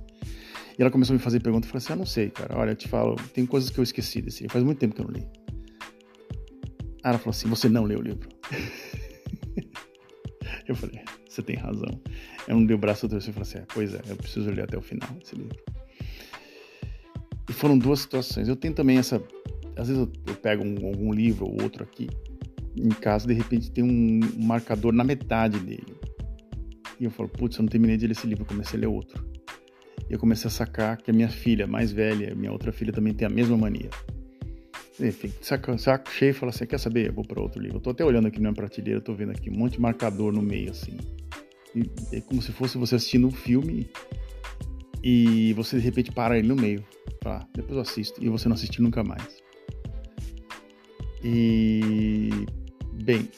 E 0.78 0.82
ela 0.82 0.92
começou 0.92 1.14
a 1.14 1.18
me 1.18 1.24
fazer 1.24 1.42
perguntas. 1.42 1.68
Eu 1.68 1.72
falei 1.72 1.84
assim: 1.84 1.94
ah, 1.94 1.96
não 1.96 2.06
sei, 2.06 2.30
cara. 2.30 2.58
Olha, 2.58 2.72
eu 2.72 2.76
te 2.76 2.88
falo, 2.88 3.16
tem 3.34 3.46
coisas 3.46 3.70
que 3.70 3.80
eu 3.80 3.84
esqueci 3.84 4.22
desse 4.22 4.42
livro. 4.42 4.54
Faz 4.54 4.64
muito 4.64 4.80
tempo 4.80 4.96
que 4.96 5.02
eu 5.02 5.06
não 5.06 5.14
li. 5.14 5.28
Aí 7.04 7.10
ela 7.10 7.18
falou 7.18 7.32
assim: 7.32 7.48
você 7.48 7.70
não 7.70 7.84
leu 7.84 8.00
o 8.00 8.02
livro? 8.02 8.30
eu 10.68 10.76
falei: 10.76 11.02
você 11.32 11.42
tem 11.42 11.56
razão. 11.56 12.00
Eu 12.48 12.56
não 12.56 12.66
dei 12.66 12.76
o 12.76 12.80
braço 12.80 13.08
torcer 13.08 13.30
e 13.30 13.34
falei 13.34 13.50
assim, 13.50 13.58
é, 13.60 13.66
pois 13.74 13.94
é, 13.94 14.02
eu 14.10 14.16
preciso 14.16 14.50
ler 14.50 14.64
até 14.64 14.78
o 14.78 14.82
final 14.82 15.10
esse 15.24 15.36
livro. 15.36 15.58
E 17.50 17.54
foram 17.54 17.78
duas 17.78 18.02
situações. 18.02 18.48
Eu 18.48 18.56
tenho 18.56 18.74
também 18.74 18.98
essa. 18.98 19.22
Às 19.78 19.88
vezes 19.88 20.04
eu, 20.04 20.12
eu 20.28 20.36
pego 20.36 20.64
um, 20.64 20.88
algum 20.88 21.14
livro 21.14 21.46
ou 21.46 21.64
outro 21.64 21.84
aqui 21.84 22.10
em 22.76 22.90
casa, 22.90 23.28
de 23.28 23.34
repente 23.34 23.72
tem 23.72 23.84
um 23.84 24.20
marcador 24.44 24.94
na 24.94 25.04
metade 25.04 25.60
dele. 25.60 25.96
E 27.00 27.06
eu 27.06 27.12
falo, 27.12 27.30
putz, 27.30 27.58
eu 27.58 27.64
não 27.64 27.70
terminei 27.70 27.98
de 27.98 28.06
ler 28.06 28.12
esse 28.12 28.28
livro, 28.28 28.44
eu 28.44 28.48
comecei 28.48 28.78
a 28.78 28.82
ler 28.82 28.88
outro. 28.88 29.26
E 30.12 30.14
eu 30.14 30.20
comecei 30.20 30.50
a 30.50 30.52
sacar 30.52 30.98
que 30.98 31.10
a 31.10 31.14
minha 31.14 31.30
filha, 31.30 31.66
mais 31.66 31.94
velha, 31.94 32.36
minha 32.36 32.52
outra 32.52 32.74
filha 32.74 32.92
também 32.92 33.14
tem 33.14 33.26
a 33.26 33.30
mesma 33.30 33.56
mania. 33.56 33.90
Enfim, 35.00 35.32
saco, 35.42 35.78
saco 35.80 36.12
cheio 36.12 36.32
e 36.32 36.34
fala 36.34 36.50
assim, 36.50 36.66
quer 36.66 36.80
saber? 36.80 37.08
Eu 37.08 37.14
vou 37.14 37.24
para 37.24 37.42
outro 37.42 37.62
livro. 37.62 37.78
Eu 37.78 37.82
tô 37.82 37.92
até 37.92 38.04
olhando 38.04 38.28
aqui 38.28 38.42
na 38.42 38.52
prateleira, 38.52 39.00
tô 39.00 39.14
vendo 39.14 39.32
aqui 39.32 39.50
um 39.50 39.54
monte 39.54 39.76
de 39.76 39.80
marcador 39.80 40.34
no 40.34 40.42
meio, 40.42 40.72
assim. 40.72 40.98
E 41.74 41.90
é 42.12 42.20
como 42.20 42.42
se 42.42 42.52
fosse 42.52 42.78
você 42.78 42.96
assistindo 42.96 43.26
um 43.26 43.32
filme 43.32 43.90
e 45.02 45.54
você 45.54 45.78
de 45.78 45.86
repente 45.86 46.12
para 46.12 46.38
ele 46.38 46.50
no 46.50 46.58
meio. 46.58 46.84
Fala, 47.24 47.48
depois 47.56 47.76
eu 47.78 47.82
assisto. 47.82 48.22
E 48.22 48.28
você 48.28 48.50
não 48.50 48.56
assiste 48.56 48.82
nunca 48.82 49.06
mais. 49.06 49.42
E. 51.24 52.30
Bem, 53.02 53.30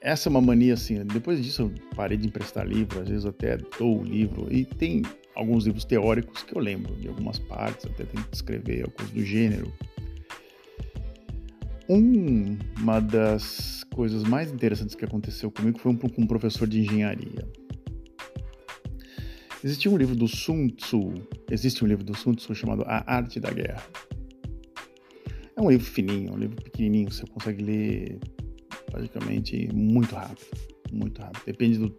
essa 0.00 0.26
é 0.26 0.30
uma 0.30 0.40
mania 0.40 0.72
assim. 0.72 1.04
Depois 1.04 1.44
disso 1.44 1.62
eu 1.62 1.72
parei 1.94 2.16
de 2.16 2.28
emprestar 2.28 2.66
livro, 2.66 2.98
às 3.02 3.10
vezes 3.10 3.26
até 3.26 3.58
dou 3.78 4.00
o 4.00 4.02
livro. 4.02 4.48
E 4.50 4.64
tem 4.64 5.02
alguns 5.34 5.66
livros 5.66 5.84
teóricos 5.84 6.42
que 6.42 6.56
eu 6.56 6.60
lembro 6.60 6.94
de 6.96 7.08
algumas 7.08 7.38
partes, 7.38 7.86
até 7.86 8.04
tenho 8.04 8.24
que 8.24 8.34
escrever 8.34 8.84
alguns 8.84 9.10
do 9.10 9.24
gênero. 9.24 9.72
Uma 11.88 13.00
das 13.00 13.84
coisas 13.94 14.22
mais 14.22 14.50
interessantes 14.50 14.94
que 14.94 15.04
aconteceu 15.04 15.50
comigo 15.50 15.78
foi 15.78 15.94
com 15.96 16.22
um 16.22 16.26
professor 16.26 16.66
de 16.66 16.80
engenharia. 16.80 17.46
Existia 19.62 19.90
um 19.90 19.96
livro 19.96 20.14
do 20.14 20.28
Sun 20.28 20.68
Tzu, 20.68 21.14
existe 21.50 21.82
um 21.84 21.86
livro 21.86 22.04
do 22.04 22.14
Sun 22.14 22.34
Tzu 22.34 22.54
chamado 22.54 22.82
A 22.86 23.02
Arte 23.06 23.40
da 23.40 23.50
Guerra. 23.50 23.82
É 25.56 25.60
um 25.60 25.70
livro 25.70 25.86
fininho, 25.86 26.34
um 26.34 26.36
livro 26.36 26.56
pequenininho, 26.62 27.10
você 27.10 27.26
consegue 27.26 27.62
ler 27.62 28.18
praticamente 28.90 29.68
muito 29.72 30.14
rápido, 30.14 30.46
muito 30.92 31.20
rápido. 31.20 31.42
Depende 31.46 31.78
do 31.78 31.96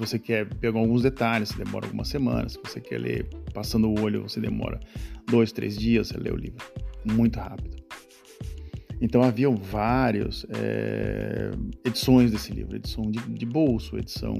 você 0.00 0.18
quer 0.18 0.46
pegar 0.46 0.78
alguns 0.78 1.02
detalhes, 1.02 1.50
você 1.50 1.62
demora 1.62 1.86
algumas 1.86 2.08
semanas. 2.08 2.52
Se 2.52 2.58
você 2.64 2.80
quer 2.80 2.98
ler 2.98 3.28
passando 3.52 3.88
o 3.88 4.00
olho, 4.00 4.22
você 4.22 4.40
demora 4.40 4.80
dois, 5.28 5.52
três 5.52 5.76
dias, 5.76 6.08
você 6.08 6.18
lê 6.18 6.30
o 6.30 6.36
livro 6.36 6.64
muito 7.04 7.38
rápido. 7.38 7.80
Então 9.00 9.22
haviam 9.22 9.56
várias 9.56 10.44
é, 10.50 11.50
edições 11.84 12.30
desse 12.30 12.52
livro, 12.52 12.76
edição 12.76 13.10
de, 13.10 13.18
de, 13.18 13.46
bolso, 13.46 13.96
edição 13.96 14.34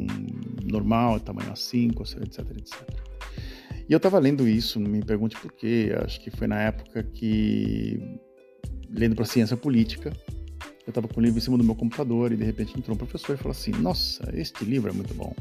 normal, 0.64 1.19
tamanho 1.19 1.50
A5, 1.50 2.23
etc, 2.23 2.50
etc. 2.59 3.00
E 3.88 3.93
eu 3.93 3.97
estava 3.97 4.19
lendo 4.19 4.47
isso, 4.47 4.79
não 4.79 4.90
me 4.90 5.02
pergunte 5.02 5.37
por 5.40 5.52
quê, 5.52 5.93
acho 6.05 6.21
que 6.21 6.31
foi 6.31 6.47
na 6.47 6.61
época 6.61 7.02
que, 7.02 7.99
lendo 8.90 9.17
para 9.17 9.25
ciência 9.25 9.57
política, 9.57 10.12
eu 10.90 11.00
estava 11.00 11.09
com 11.09 11.20
o 11.20 11.23
livro 11.23 11.38
em 11.38 11.40
cima 11.40 11.56
do 11.56 11.64
meu 11.64 11.75
computador 11.75 12.32
e 12.32 12.37
de 12.37 12.44
repente 12.44 12.76
entrou 12.76 12.94
um 12.94 12.99
professor 12.99 13.35
e 13.35 13.37
falou 13.38 13.52
assim: 13.52 13.70
Nossa, 13.70 14.28
este 14.35 14.64
livro 14.64 14.90
é 14.90 14.92
muito 14.92 15.14
bom. 15.14 15.35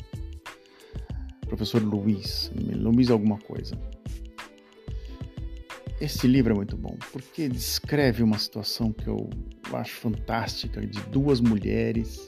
Professor 1.48 1.82
Luiz, 1.82 2.52
Luiz 2.56 3.10
alguma 3.10 3.38
coisa. 3.40 3.76
Esse 6.00 6.28
livro 6.28 6.54
é 6.54 6.56
muito 6.56 6.78
bom 6.78 6.96
porque 7.12 7.50
descreve 7.50 8.24
uma 8.24 8.38
situação 8.38 8.94
que 8.94 9.08
eu 9.08 9.30
acho 9.74 9.96
fantástica 9.96 10.86
de 10.86 11.02
duas 11.10 11.42
mulheres 11.42 12.24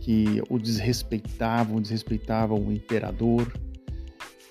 que 0.00 0.42
o 0.48 0.58
desrespeitavam, 0.58 1.80
desrespeitavam 1.80 2.58
o 2.58 2.72
imperador 2.72 3.52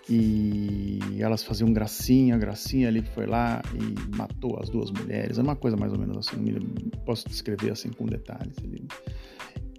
e 0.09 1.00
elas 1.19 1.43
faziam 1.43 1.71
gracinha, 1.74 2.38
gracinha, 2.38 2.88
ele 2.88 3.01
foi 3.01 3.25
lá 3.25 3.62
e 3.74 4.15
matou 4.15 4.59
as 4.62 4.69
duas 4.69 4.91
mulheres. 4.91 5.39
É 5.39 5.41
uma 5.41 5.55
coisa 5.55 5.75
mais 5.75 5.91
ou 5.93 6.00
menos 6.00 6.17
assim, 6.17 6.43
posso 7.05 7.27
descrever 7.27 7.71
assim 7.71 7.89
com 7.89 8.05
detalhes. 8.05 8.55
Ele, 8.63 8.88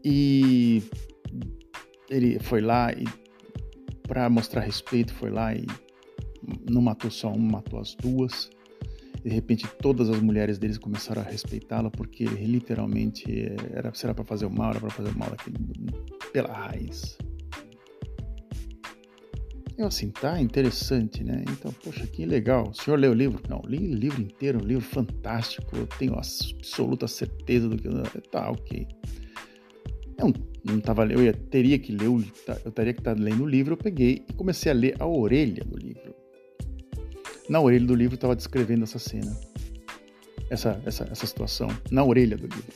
e 0.04 0.82
ele 2.10 2.38
foi 2.40 2.60
lá 2.60 2.92
e 2.92 3.04
para 4.06 4.28
mostrar 4.30 4.60
respeito 4.60 5.12
foi 5.14 5.30
lá 5.30 5.54
e 5.54 5.66
não 6.70 6.80
matou 6.80 7.10
só 7.10 7.30
uma, 7.32 7.52
matou 7.52 7.80
as 7.80 7.94
duas. 7.94 8.50
De 9.22 9.30
repente, 9.30 9.66
todas 9.82 10.08
as 10.08 10.20
mulheres 10.20 10.58
deles 10.58 10.78
começaram 10.78 11.22
a 11.22 11.24
respeitá-lo 11.24 11.90
porque 11.90 12.24
ele 12.24 12.46
literalmente 12.46 13.24
era, 13.72 13.92
se 13.92 14.06
era 14.06 14.14
para 14.14 14.24
fazer 14.24 14.46
o 14.46 14.50
mal, 14.50 14.70
era 14.70 14.80
para 14.80 14.90
fazer 14.90 15.10
o 15.10 15.18
mal 15.18 15.30
daquele, 15.30 15.56
pela 16.32 16.52
raiz. 16.52 17.18
Eu 19.78 19.86
assim, 19.88 20.10
tá 20.10 20.40
interessante, 20.40 21.22
né? 21.22 21.44
Então, 21.50 21.70
poxa, 21.84 22.06
que 22.06 22.24
legal. 22.24 22.70
O 22.70 22.74
senhor 22.74 22.98
leu 22.98 23.10
o 23.10 23.14
livro? 23.14 23.40
Não, 23.48 23.60
li 23.66 23.92
o 23.92 23.94
livro 23.94 24.22
inteiro, 24.22 24.58
um 24.62 24.66
livro 24.66 24.84
fantástico. 24.84 25.76
Eu 25.76 25.86
tenho 25.86 26.14
absoluta 26.14 27.06
certeza 27.06 27.68
do 27.68 27.76
que. 27.76 27.88
Tá, 28.30 28.50
ok. 28.50 28.86
Eu 30.18 30.32
não 30.64 30.80
tava 30.80 31.04
eu 31.06 31.22
ia, 31.22 31.32
teria 31.32 31.78
que 31.78 31.92
ler, 31.92 32.06
eu 32.64 32.72
teria 32.72 32.94
que 32.94 33.00
estar 33.00 33.16
lendo 33.18 33.44
o 33.44 33.48
livro, 33.48 33.74
eu 33.74 33.76
peguei 33.76 34.24
e 34.28 34.32
comecei 34.32 34.72
a 34.72 34.74
ler 34.74 34.96
a 34.98 35.06
orelha 35.06 35.62
do 35.64 35.76
livro. 35.76 36.14
Na 37.48 37.60
orelha 37.60 37.86
do 37.86 37.94
livro 37.94 38.14
estava 38.14 38.34
descrevendo 38.34 38.82
essa 38.82 38.98
cena, 38.98 39.38
essa, 40.50 40.80
essa, 40.84 41.04
essa 41.04 41.26
situação, 41.26 41.68
na 41.90 42.02
orelha 42.02 42.36
do 42.36 42.46
livro, 42.46 42.74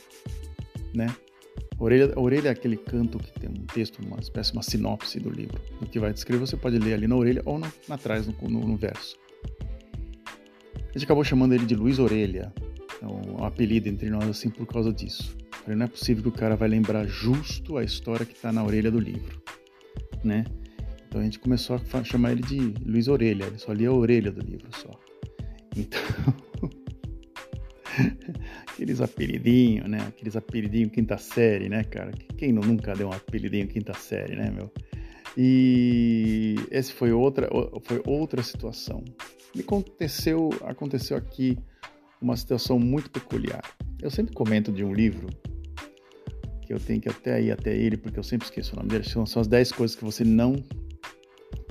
né? 0.93 1.13
Orelha, 1.81 2.13
orelha 2.15 2.49
é 2.49 2.51
aquele 2.51 2.77
canto 2.77 3.17
que 3.17 3.31
tem 3.39 3.49
um 3.49 3.65
texto, 3.65 4.05
uma 4.05 4.19
espécie 4.19 4.53
uma 4.53 4.61
sinopse 4.61 5.19
do 5.19 5.31
livro. 5.31 5.59
O 5.81 5.85
que 5.87 5.99
vai 5.99 6.13
descrever 6.13 6.45
você 6.45 6.55
pode 6.55 6.77
ler 6.77 6.93
ali 6.93 7.07
na 7.07 7.15
orelha 7.15 7.41
ou 7.43 7.57
na, 7.57 7.71
na 7.89 7.97
trás, 7.97 8.27
no, 8.27 8.35
no, 8.47 8.59
no, 8.59 8.77
verso. 8.77 9.17
A 10.75 10.93
gente 10.93 11.05
acabou 11.05 11.23
chamando 11.23 11.55
ele 11.55 11.65
de 11.65 11.73
Luiz 11.73 11.97
Orelha, 11.97 12.53
é 13.01 13.05
um, 13.07 13.41
um 13.41 13.43
apelido 13.43 13.89
entre 13.89 14.11
nós 14.11 14.29
assim 14.29 14.51
por 14.51 14.67
causa 14.67 14.93
disso. 14.93 15.35
Falei, 15.63 15.75
não 15.75 15.85
é 15.85 15.89
possível 15.89 16.21
que 16.21 16.29
o 16.29 16.31
cara 16.31 16.55
vai 16.55 16.69
lembrar 16.69 17.07
justo 17.07 17.75
a 17.77 17.83
história 17.83 18.27
que 18.27 18.33
está 18.33 18.51
na 18.51 18.63
orelha 18.63 18.91
do 18.91 18.99
livro, 18.99 19.41
né? 20.23 20.45
Então 21.07 21.19
a 21.19 21.23
gente 21.23 21.39
começou 21.39 21.81
a 21.93 22.03
chamar 22.03 22.33
ele 22.33 22.43
de 22.43 22.59
Luiz 22.85 23.07
Orelha, 23.07 23.45
ele 23.45 23.57
só 23.57 23.73
lia 23.73 23.89
a 23.89 23.93
orelha 23.93 24.31
do 24.31 24.41
livro 24.41 24.69
só. 24.77 24.91
Então, 25.75 25.99
aqueles 28.67 29.01
apelidinhos, 29.01 29.89
né? 29.89 29.99
Aqueles 30.07 30.35
apelidinhos 30.35 30.91
quinta 30.91 31.17
série, 31.17 31.69
né, 31.69 31.83
cara? 31.83 32.11
Quem 32.37 32.51
nunca 32.51 32.93
deu 32.93 33.09
um 33.09 33.11
apelidinho 33.11 33.67
quinta 33.67 33.93
série, 33.93 34.35
né, 34.35 34.51
meu? 34.51 34.71
E 35.37 36.55
esse 36.69 36.91
foi 36.91 37.11
outra, 37.11 37.49
foi 37.83 38.01
outra 38.05 38.43
situação. 38.43 39.03
Me 39.55 39.61
aconteceu, 39.61 40.49
aconteceu 40.63 41.17
aqui 41.17 41.57
uma 42.21 42.35
situação 42.35 42.79
muito 42.79 43.09
peculiar. 43.09 43.63
Eu 44.01 44.11
sempre 44.11 44.33
comento 44.33 44.71
de 44.71 44.83
um 44.83 44.93
livro 44.93 45.27
que 46.65 46.73
eu 46.73 46.79
tenho 46.79 47.01
que 47.01 47.09
até 47.09 47.41
ir 47.41 47.51
até 47.51 47.75
ele, 47.75 47.97
porque 47.97 48.19
eu 48.19 48.23
sempre 48.23 48.45
esqueço 48.45 48.73
o 48.73 48.77
nome 48.77 48.89
dele. 48.89 49.03
São, 49.03 49.23
as 49.23 49.47
10 49.47 49.71
coisas 49.71 49.95
que 49.95 50.03
você 50.03 50.23
não 50.23 50.55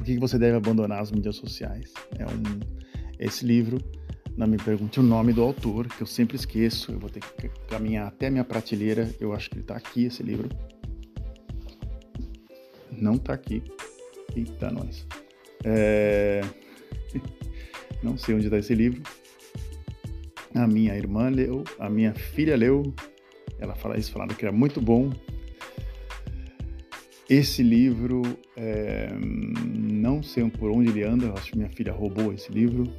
que 0.05 0.19
você 0.19 0.39
deve 0.39 0.57
abandonar 0.57 1.00
as 1.00 1.12
mídias 1.12 1.37
sociais? 1.37 1.93
É 2.19 2.25
um, 2.25 2.61
esse 3.19 3.45
livro, 3.45 3.79
não 4.40 4.47
me 4.47 4.56
pergunte 4.56 4.99
o 4.99 5.02
nome 5.02 5.35
do 5.35 5.42
autor, 5.42 5.87
que 5.87 6.00
eu 6.00 6.06
sempre 6.06 6.35
esqueço, 6.35 6.92
eu 6.92 6.99
vou 6.99 7.11
ter 7.11 7.20
que 7.20 7.50
caminhar 7.68 8.06
até 8.06 8.30
minha 8.30 8.42
prateleira, 8.42 9.06
eu 9.20 9.35
acho 9.35 9.50
que 9.50 9.56
ele 9.56 9.61
está 9.61 9.76
aqui, 9.76 10.06
esse 10.06 10.23
livro. 10.23 10.49
Não 12.90 13.16
está 13.16 13.35
aqui. 13.35 13.62
Eita, 14.35 14.70
nós. 14.70 15.06
É... 15.62 16.40
Não 18.02 18.16
sei 18.16 18.35
onde 18.35 18.47
está 18.47 18.56
esse 18.56 18.75
livro. 18.75 19.02
A 20.54 20.66
minha 20.66 20.97
irmã 20.97 21.28
leu, 21.28 21.62
a 21.78 21.90
minha 21.90 22.14
filha 22.14 22.56
leu, 22.56 22.94
ela 23.59 23.75
fala 23.75 23.99
isso, 23.99 24.11
falaram 24.11 24.35
que 24.35 24.47
era 24.47 24.52
muito 24.52 24.80
bom, 24.80 25.12
esse 27.28 27.62
livro, 27.62 28.23
é, 28.56 29.11
não 29.12 30.23
sei 30.23 30.49
por 30.50 30.70
onde 30.70 30.88
ele 30.88 31.04
anda, 31.04 31.30
acho 31.35 31.52
que 31.52 31.59
minha 31.59 31.68
filha 31.68 31.92
roubou 31.92 32.32
esse 32.32 32.50
livro. 32.50 32.90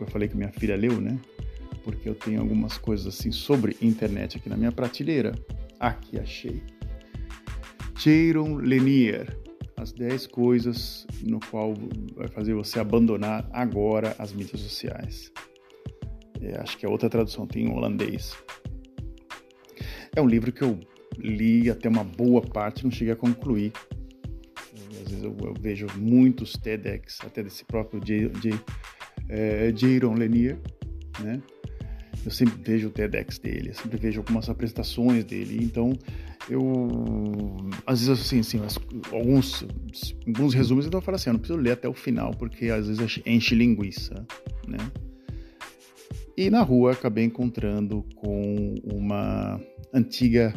Eu 0.00 0.06
falei 0.06 0.28
que 0.28 0.36
minha 0.36 0.52
filha 0.52 0.76
leu, 0.76 1.00
né? 1.00 1.18
Porque 1.84 2.08
eu 2.08 2.14
tenho 2.14 2.40
algumas 2.40 2.76
coisas 2.76 3.06
assim 3.06 3.30
sobre 3.30 3.76
internet 3.80 4.36
aqui 4.36 4.48
na 4.48 4.56
minha 4.56 4.72
prateleira. 4.72 5.32
Aqui 5.78 6.18
achei. 6.18 6.62
Jaron 7.96 8.58
Lanier, 8.58 9.36
as 9.76 9.92
10 9.92 10.26
coisas 10.28 11.06
no 11.22 11.40
qual 11.40 11.74
vai 12.14 12.28
fazer 12.28 12.54
você 12.54 12.78
abandonar 12.78 13.48
agora 13.52 14.14
as 14.18 14.32
mídias 14.32 14.60
sociais. 14.60 15.32
É, 16.40 16.60
acho 16.60 16.76
que 16.78 16.86
é 16.86 16.88
outra 16.88 17.08
tradução, 17.08 17.46
tem 17.46 17.66
em 17.66 17.72
holandês. 17.72 18.36
É 20.14 20.20
um 20.20 20.26
livro 20.26 20.52
que 20.52 20.62
eu 20.62 20.78
li 21.16 21.70
até 21.70 21.88
uma 21.88 22.04
boa 22.04 22.40
parte, 22.40 22.84
não 22.84 22.90
cheguei 22.90 23.12
a 23.12 23.16
concluir. 23.16 23.72
Às 25.02 25.10
vezes 25.10 25.24
eu, 25.24 25.36
eu 25.40 25.54
vejo 25.58 25.86
muitos 25.96 26.52
TEDx, 26.52 27.18
até 27.24 27.42
desse 27.42 27.64
próprio 27.64 28.00
J, 28.04 28.30
é, 29.28 29.72
Jaron 29.74 30.14
Lanier, 30.14 30.58
né? 31.20 31.40
eu 32.24 32.30
sempre 32.30 32.56
vejo 32.62 32.88
o 32.88 32.90
TEDx 32.90 33.38
dele, 33.38 33.72
sempre 33.74 33.96
vejo 33.96 34.20
algumas 34.20 34.48
apresentações 34.48 35.24
dele, 35.24 35.58
então 35.62 35.92
eu 36.48 37.56
às 37.86 38.06
vezes 38.06 38.22
assim, 38.22 38.40
assim 38.40 38.60
alguns 39.12 39.64
alguns 40.26 40.54
resumos 40.54 40.86
eu 40.86 41.00
falo 41.00 41.16
assim, 41.16 41.30
eu 41.30 41.34
não 41.34 41.40
preciso 41.40 41.58
ler 41.58 41.72
até 41.72 41.88
o 41.88 41.94
final 41.94 42.32
porque 42.32 42.66
às 42.66 42.86
vezes 42.86 43.20
enche 43.24 43.54
linguiça, 43.54 44.26
né? 44.66 44.78
E 46.36 46.50
na 46.50 46.62
rua 46.62 46.92
acabei 46.92 47.24
encontrando 47.24 48.04
com 48.14 48.74
uma 48.84 49.60
antiga 49.92 50.54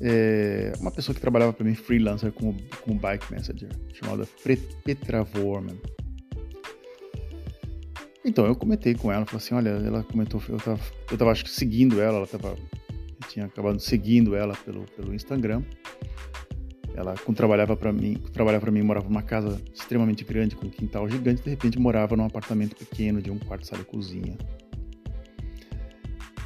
é, 0.00 0.72
uma 0.80 0.90
pessoa 0.90 1.14
que 1.14 1.20
trabalhava 1.20 1.52
para 1.52 1.64
mim 1.64 1.74
freelancer 1.74 2.32
como, 2.32 2.54
como 2.82 2.98
bike 3.00 3.32
messenger, 3.32 3.70
chamada 3.92 4.28
Petra 4.84 5.24
Vorman. 5.24 5.78
Então 8.28 8.44
eu 8.44 8.54
comentei 8.54 8.94
com 8.94 9.10
ela, 9.10 9.24
falei 9.24 9.38
assim, 9.38 9.54
olha, 9.54 9.70
ela 9.70 10.02
comentou, 10.02 10.42
eu 10.50 10.58
tava, 10.58 10.78
eu 11.10 11.16
tava 11.16 11.30
acho 11.30 11.44
que 11.44 11.50
seguindo 11.50 11.98
ela, 11.98 12.18
ela 12.18 12.26
tava, 12.26 12.48
eu 12.50 13.28
tinha 13.28 13.46
acabado 13.46 13.80
seguindo 13.80 14.36
ela 14.36 14.54
pelo, 14.66 14.82
pelo 14.94 15.14
Instagram. 15.14 15.62
Ela, 16.94 17.14
trabalhava 17.14 17.74
para 17.74 17.90
mim, 17.90 18.18
trabalhava 18.32 18.62
para 18.62 18.72
mim, 18.72 18.82
morava 18.82 19.08
numa 19.08 19.22
casa 19.22 19.58
extremamente 19.72 20.24
grande, 20.24 20.56
com 20.56 20.66
um 20.66 20.70
quintal 20.70 21.08
gigante, 21.08 21.42
de 21.42 21.48
repente 21.48 21.78
morava 21.78 22.16
num 22.16 22.24
apartamento 22.24 22.76
pequeno 22.76 23.22
de 23.22 23.30
um 23.30 23.38
quarto, 23.38 23.66
sala 23.66 23.80
e 23.80 23.84
cozinha. 23.86 24.36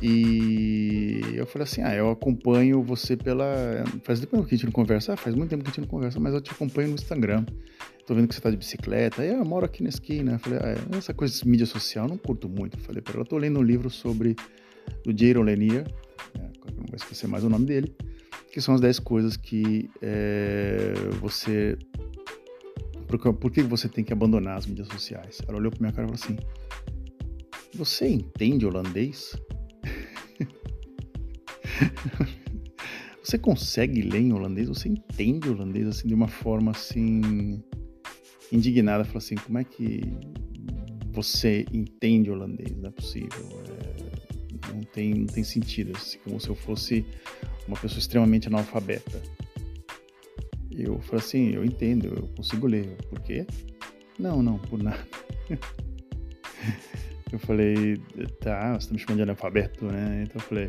E 0.02 1.21
eu 1.37 1.47
falei 1.47 1.62
assim: 1.62 1.80
ah, 1.80 1.94
eu 1.94 2.11
acompanho 2.11 2.82
você 2.82 3.16
pela. 3.16 3.85
Faz 4.02 4.18
tempo 4.18 4.44
que 4.44 4.54
a 4.54 4.59
gente 4.59 4.64
não 4.64 4.73
conversa? 4.73 5.12
Ah, 5.12 5.16
faz 5.16 5.37
muito 5.37 5.50
tempo 5.50 5.62
que 5.62 5.71
a 5.71 5.73
gente 5.73 5.82
não 5.82 5.88
conversa, 5.88 6.18
mas 6.18 6.35
eu 6.35 6.40
te 6.40 6.50
acompanho 6.50 6.88
no 6.88 6.94
Instagram. 6.94 7.44
Tô 8.04 8.16
vendo 8.16 8.26
que 8.26 8.35
você 8.35 8.40
tá 8.40 8.50
de 8.50 8.56
bicicleta. 8.56 9.23
Aí 9.23 9.30
ah, 9.30 9.35
eu 9.35 9.44
moro 9.44 9.64
aqui 9.64 9.80
na 9.80 9.88
esquina. 9.88 10.32
Eu 10.32 10.38
falei: 10.40 10.59
ah, 10.61 10.97
essa 10.99 11.14
coisa 11.14 11.32
de 11.32 11.49
mídia 11.49 11.66
social 11.66 12.06
eu 12.06 12.11
não 12.11 12.18
curto 12.18 12.49
muito. 12.49 12.76
Eu 12.76 12.82
falei 12.82 13.00
para 13.00 13.14
ela: 13.14 13.25
tô 13.25 13.38
lendo 13.38 13.61
um 13.61 13.62
livro 13.62 13.88
sobre. 13.88 14.35
do 15.04 15.16
Jaron 15.16 15.44
Lanier, 15.44 15.85
né, 16.37 16.50
não 16.76 16.85
vou 16.88 16.97
esquecer 16.97 17.28
mais 17.28 17.44
o 17.44 17.49
nome 17.49 17.66
dele, 17.66 17.94
que 18.52 18.61
são 18.61 18.75
as 18.75 18.80
10 18.80 18.99
coisas 18.99 19.37
que 19.37 19.88
é, 20.02 20.94
você. 21.21 21.78
Por, 23.06 23.35
por 23.35 23.52
que 23.52 23.62
você 23.62 23.88
tem 23.88 24.02
que 24.02 24.12
abandonar 24.12 24.59
as 24.59 24.66
mídias 24.66 24.88
sociais? 24.88 25.40
Ela 25.47 25.59
olhou 25.59 25.71
pra 25.71 25.80
minha 25.80 25.92
cara 25.92 26.09
e 26.09 26.11
falou 26.11 26.21
assim: 26.21 26.37
Você 27.76 28.09
entende 28.09 28.66
holandês? 28.66 29.37
Você 33.22 33.38
consegue 33.38 34.02
ler 34.02 34.20
em 34.20 34.32
holandês? 34.32 34.68
Você 34.68 34.88
entende 34.88 35.48
holandês 35.48 35.86
assim 35.86 36.08
de 36.08 36.14
uma 36.14 36.26
forma 36.26 36.72
assim 36.72 37.62
indignada? 38.50 39.04
Fala 39.04 39.18
assim, 39.18 39.36
como 39.36 39.58
é 39.58 39.64
que 39.64 40.02
você 41.12 41.64
entende 41.72 42.30
holandês? 42.30 42.76
Não 42.76 42.88
é 42.88 42.92
possível. 42.92 43.62
É, 43.68 44.72
não 44.74 44.82
tem, 44.82 45.14
não 45.14 45.26
tem 45.26 45.44
sentido. 45.44 45.92
Assim, 45.96 46.18
como 46.24 46.40
se 46.40 46.48
eu 46.48 46.56
fosse 46.56 47.06
uma 47.68 47.76
pessoa 47.76 48.00
extremamente 48.00 48.48
analfabeta. 48.48 49.22
Eu 50.70 51.00
falei 51.02 51.24
assim, 51.24 51.50
eu 51.50 51.64
entendo, 51.64 52.06
eu 52.06 52.26
consigo 52.36 52.66
ler. 52.66 52.96
Por 53.08 53.20
quê? 53.20 53.46
Não, 54.18 54.42
não, 54.42 54.58
por 54.58 54.82
nada. 54.82 55.06
Eu 57.32 57.38
falei, 57.38 57.96
tá, 58.40 58.78
você 58.78 58.88
tá 58.88 58.92
me 58.92 58.98
chamando 58.98 59.16
de 59.16 59.22
analfabeto, 59.22 59.86
né? 59.86 60.24
Então 60.24 60.36
eu 60.36 60.46
falei, 60.46 60.68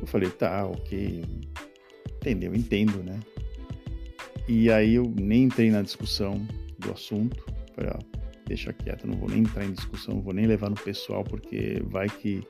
eu 0.00 0.06
falei, 0.06 0.30
tá, 0.30 0.66
ok. 0.66 1.24
Entendeu, 2.16 2.54
entendo, 2.54 3.02
né? 3.02 3.20
E 4.48 4.70
aí 4.70 4.94
eu 4.94 5.12
nem 5.20 5.44
entrei 5.44 5.70
na 5.70 5.82
discussão 5.82 6.46
do 6.78 6.92
assunto. 6.92 7.44
Falei, 7.74 7.92
ó, 7.94 7.98
deixa 8.46 8.72
quieto, 8.72 9.06
não 9.06 9.16
vou 9.16 9.28
nem 9.28 9.40
entrar 9.40 9.64
em 9.64 9.72
discussão, 9.72 10.14
não 10.14 10.22
vou 10.22 10.32
nem 10.32 10.46
levar 10.46 10.70
no 10.70 10.76
pessoal, 10.76 11.24
porque 11.24 11.82
vai 11.86 12.08
que 12.08 12.42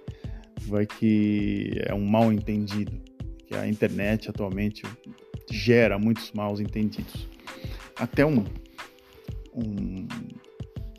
vai 0.66 0.86
que 0.86 1.70
é 1.86 1.94
um 1.94 2.04
mal 2.04 2.32
entendido. 2.32 2.92
Que 3.46 3.54
a 3.54 3.68
internet 3.68 4.28
atualmente 4.28 4.82
gera 5.50 5.98
muitos 5.98 6.32
mal 6.32 6.60
entendidos. 6.60 7.28
Até 7.96 8.26
um, 8.26 8.44
um, 9.54 10.06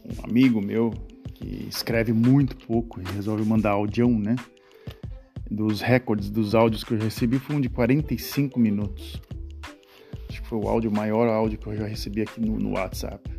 um 0.06 0.24
amigo 0.24 0.62
meu 0.62 0.92
que 1.34 1.68
escreve 1.70 2.14
muito 2.14 2.56
pouco 2.66 3.02
e 3.02 3.04
resolve 3.14 3.44
mandar 3.44 3.72
áudio, 3.72 4.10
né? 4.10 4.36
Dos 5.50 5.82
recordes 5.82 6.30
dos 6.30 6.54
áudios 6.54 6.84
que 6.84 6.94
eu 6.94 6.98
recebi 6.98 7.40
foi 7.40 7.56
um 7.56 7.62
de 7.62 7.70
45 7.70 8.60
minutos. 8.60 9.22
Acho 10.30 10.42
que 10.42 10.48
foi 10.48 10.58
o 10.58 10.68
áudio 10.68 10.92
maior 10.92 11.28
áudio 11.28 11.58
que 11.58 11.68
eu 11.68 11.76
já 11.76 11.88
recebi 11.88 12.22
aqui 12.22 12.42
no, 12.42 12.58
no 12.60 12.72
WhatsApp. 12.72 13.30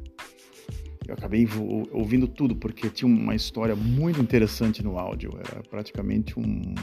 Eu 1.07 1.15
acabei 1.15 1.49
ouvindo 1.91 2.29
tudo 2.29 2.55
porque 2.55 2.91
tinha 2.91 3.11
uma 3.11 3.35
história 3.35 3.75
muito 3.75 4.21
interessante 4.21 4.83
no 4.83 4.99
áudio. 4.99 5.31
Era 5.39 5.63
praticamente 5.63 6.39
um, 6.39 6.75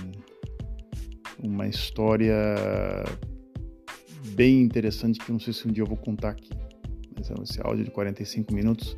uma 1.38 1.68
história 1.68 2.36
bem 4.30 4.62
interessante 4.62 5.20
que 5.20 5.32
não 5.32 5.40
sei 5.40 5.54
se 5.54 5.68
um 5.68 5.72
dia 5.72 5.84
eu 5.84 5.88
vou 5.88 5.98
contar 5.98 6.30
aqui. 6.30 6.50
Mas 7.16 7.30
esse 7.50 7.62
áudio 7.62 7.84
de 7.84 7.92
45 7.92 8.54
minutos 8.54 8.98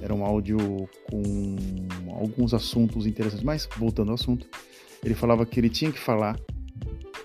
era 0.00 0.14
um 0.14 0.24
áudio 0.24 0.88
com 1.10 1.56
alguns 2.12 2.54
assuntos 2.54 3.06
interessantes. 3.06 3.44
Mas, 3.44 3.68
voltando 3.76 4.10
ao 4.10 4.14
assunto, 4.14 4.46
ele 5.02 5.14
falava 5.14 5.44
que 5.46 5.58
ele 5.58 5.68
tinha 5.68 5.92
que 5.92 5.98
falar, 5.98 6.38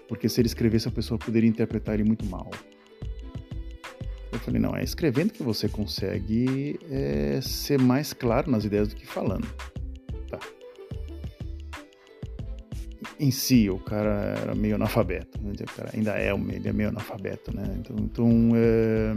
porque 0.08 0.30
se 0.30 0.40
ele 0.42 0.48
escrevesse, 0.48 0.88
a 0.88 0.92
pessoa 0.92 1.18
poderia 1.18 1.50
interpretar 1.50 1.96
ele 1.96 2.04
muito 2.04 2.26
mal. 2.26 2.50
Eu 4.32 4.40
falei, 4.40 4.60
não, 4.60 4.76
é 4.76 4.84
escrevendo 4.84 5.32
que 5.32 5.44
você 5.44 5.70
consegue 5.70 6.80
é, 6.90 7.40
ser 7.42 7.80
mais 7.80 8.14
claro 8.14 8.50
nas 8.50 8.66
ideias 8.66 8.88
do 8.88 8.96
que 8.96 9.06
falando. 9.06 9.48
Tá. 10.28 10.40
Em 13.20 13.30
si, 13.30 13.70
o 13.70 13.78
cara 13.78 14.36
era 14.42 14.56
meio 14.56 14.76
analfabeto. 14.76 15.40
Né? 15.42 15.54
O 15.60 15.76
cara 15.76 15.92
ainda 15.94 16.18
é, 16.18 16.32
ele 16.32 16.68
é 16.68 16.74
meio 16.74 16.90
analfabeto, 16.90 17.56
né? 17.56 17.64
Então, 17.78 17.96
então 18.00 18.52
é 18.56 19.14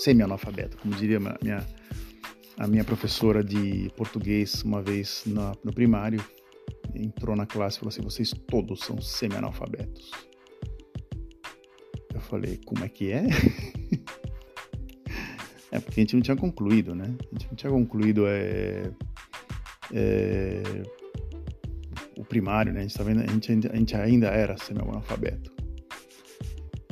semi-analfabeto, 0.00 0.78
como 0.78 0.94
diria 0.94 1.20
minha, 1.20 1.66
a 2.60 2.66
minha 2.66 2.84
professora 2.84 3.42
de 3.42 3.90
português 3.96 4.62
uma 4.62 4.82
vez 4.82 5.22
na, 5.24 5.54
no 5.64 5.72
primário. 5.72 6.22
Entrou 6.94 7.34
na 7.34 7.46
classe 7.46 7.78
e 7.78 7.80
falou 7.80 7.88
assim: 7.88 8.02
vocês 8.02 8.34
todos 8.46 8.80
são 8.80 9.00
semi-analfabetos. 9.00 10.10
Eu 12.14 12.20
falei: 12.20 12.60
como 12.66 12.84
é 12.84 12.88
que 12.88 13.12
é? 13.12 13.24
é 15.72 15.80
porque 15.80 16.00
a 16.00 16.02
gente 16.02 16.14
não 16.14 16.22
tinha 16.22 16.36
concluído, 16.36 16.94
né? 16.94 17.06
A 17.06 17.32
gente 17.32 17.48
não 17.48 17.56
tinha 17.56 17.72
concluído 17.72 18.26
é, 18.26 18.92
é, 19.94 20.62
o 22.18 22.24
primário, 22.24 22.74
né? 22.74 22.80
A 22.80 22.82
gente, 22.82 22.94
tá 22.94 23.02
vendo, 23.02 23.22
a 23.22 23.26
gente, 23.26 23.68
a 23.68 23.76
gente 23.76 23.96
ainda 23.96 24.26
era 24.26 24.58
semi-analfabeto. 24.58 25.59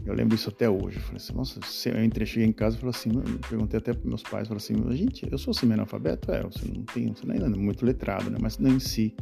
Eu 0.05 0.15
lembro 0.15 0.35
isso 0.35 0.49
até 0.49 0.69
hoje. 0.69 0.97
Eu 0.97 1.03
falei 1.03 1.17
assim, 1.17 1.33
nossa, 1.35 1.61
eu 1.89 2.05
entrei, 2.05 2.27
cheguei 2.27 2.49
em 2.49 2.53
casa 2.53 2.77
e 2.77 2.81
falei 2.81 2.95
assim, 2.95 3.11
perguntei 3.49 3.79
até 3.79 3.93
para 3.93 4.09
meus 4.09 4.23
pais, 4.23 4.49
falei 4.49 4.63
assim, 4.63 4.75
gente, 4.97 5.29
eu 5.31 5.39
sou 5.39 5.53
semi-analfabeto? 5.53 6.31
É, 6.33 6.43
você 6.43 6.67
não 6.67 6.83
tem, 6.83 7.09
você 7.09 7.31
ainda 7.31 7.47
é 7.47 7.49
muito 7.49 7.85
letrado, 7.85 8.31
né? 8.31 8.39
Mas 8.41 8.59
não 8.59 8.71
em 8.71 8.81
si. 8.81 9.15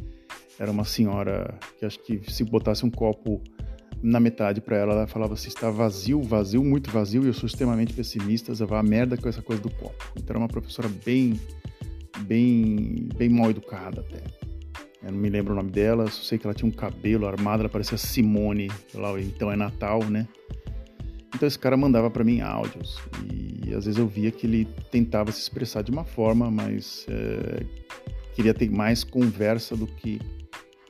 Era 0.59 0.71
uma 0.71 0.85
senhora 0.85 1.57
que 1.77 1.85
acho 1.85 1.99
que 1.99 2.21
se 2.31 2.43
botasse 2.43 2.85
um 2.85 2.89
copo 2.89 3.41
na 4.01 4.19
metade 4.19 4.61
para 4.61 4.77
ela, 4.77 4.93
ela 4.93 5.07
falava 5.07 5.33
assim, 5.33 5.47
está 5.47 5.69
vazio, 5.69 6.21
vazio, 6.21 6.63
muito 6.63 6.91
vazio, 6.91 7.23
e 7.23 7.27
eu 7.27 7.33
sou 7.33 7.47
extremamente 7.47 7.93
pessimista, 7.93 8.53
vá 8.65 8.79
a 8.79 8.83
merda 8.83 9.17
com 9.17 9.27
essa 9.27 9.41
coisa 9.41 9.61
do 9.61 9.69
copo. 9.69 10.11
Então 10.15 10.25
era 10.29 10.39
uma 10.39 10.47
professora 10.47 10.89
bem, 11.03 11.39
bem, 12.19 13.09
bem 13.15 13.29
mal 13.29 13.49
educada 13.49 14.01
até. 14.01 14.21
Eu 15.03 15.11
não 15.11 15.19
me 15.19 15.29
lembro 15.29 15.53
o 15.53 15.55
nome 15.55 15.71
dela, 15.71 16.09
só 16.09 16.23
sei 16.23 16.37
que 16.37 16.45
ela 16.45 16.53
tinha 16.53 16.67
um 16.67 16.71
cabelo 16.71 17.27
armado, 17.27 17.61
ela 17.61 17.69
parecia 17.69 17.97
Simone, 17.97 18.69
lá, 18.93 19.19
então 19.19 19.51
é 19.51 19.55
Natal, 19.55 20.03
né? 20.03 20.27
Então 21.35 21.47
esse 21.47 21.59
cara 21.59 21.75
mandava 21.75 22.09
para 22.09 22.23
mim 22.23 22.41
áudios 22.41 22.97
e 23.65 23.73
às 23.73 23.85
vezes 23.85 23.99
eu 23.99 24.07
via 24.07 24.31
que 24.31 24.47
ele 24.47 24.65
tentava 24.91 25.31
se 25.31 25.41
expressar 25.41 25.81
de 25.81 25.91
uma 25.91 26.03
forma, 26.03 26.49
mas 26.49 27.05
é, 27.09 27.65
queria 28.33 28.53
ter 28.53 28.69
mais 28.69 29.03
conversa 29.03 29.75
do 29.75 29.85
que 29.85 30.19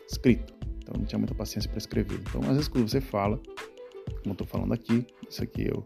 escrito. 0.09 0.53
Então 0.77 0.95
não 0.97 1.05
tinha 1.05 1.19
muita 1.19 1.33
paciência 1.33 1.69
para 1.69 1.79
escrever. 1.79 2.19
Então 2.29 2.41
às 2.41 2.49
vezes 2.49 2.67
quando 2.67 2.87
você 2.87 3.01
fala, 3.01 3.37
como 3.37 4.27
eu 4.27 4.31
estou 4.33 4.47
falando 4.47 4.73
aqui, 4.73 5.05
isso 5.29 5.43
aqui 5.43 5.67
eu 5.67 5.83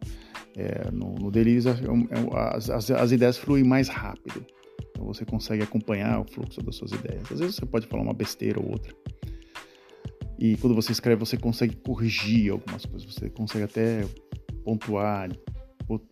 é, 0.55 0.91
no, 0.91 1.15
no 1.15 1.31
Delírios 1.31 1.65
é, 1.65 1.71
é, 1.71 2.55
as, 2.55 2.69
as, 2.69 2.91
as 2.91 3.11
ideias 3.11 3.37
fluem 3.37 3.63
mais 3.63 3.87
rápido. 3.87 4.45
Então 4.89 5.05
você 5.05 5.25
consegue 5.25 5.63
acompanhar 5.63 6.19
o 6.19 6.25
fluxo 6.25 6.61
das 6.61 6.75
suas 6.75 6.91
ideias. 6.91 7.23
Às 7.31 7.39
vezes 7.39 7.55
você 7.55 7.65
pode 7.65 7.87
falar 7.87 8.03
uma 8.03 8.13
besteira 8.13 8.59
ou 8.59 8.69
outra. 8.69 8.93
E 10.37 10.57
quando 10.57 10.75
você 10.75 10.91
escreve, 10.91 11.19
você 11.19 11.37
consegue 11.37 11.75
corrigir 11.75 12.51
algumas 12.51 12.85
coisas. 12.85 13.13
Você 13.13 13.29
consegue 13.29 13.63
até 13.63 14.03
pontuar, 14.63 15.29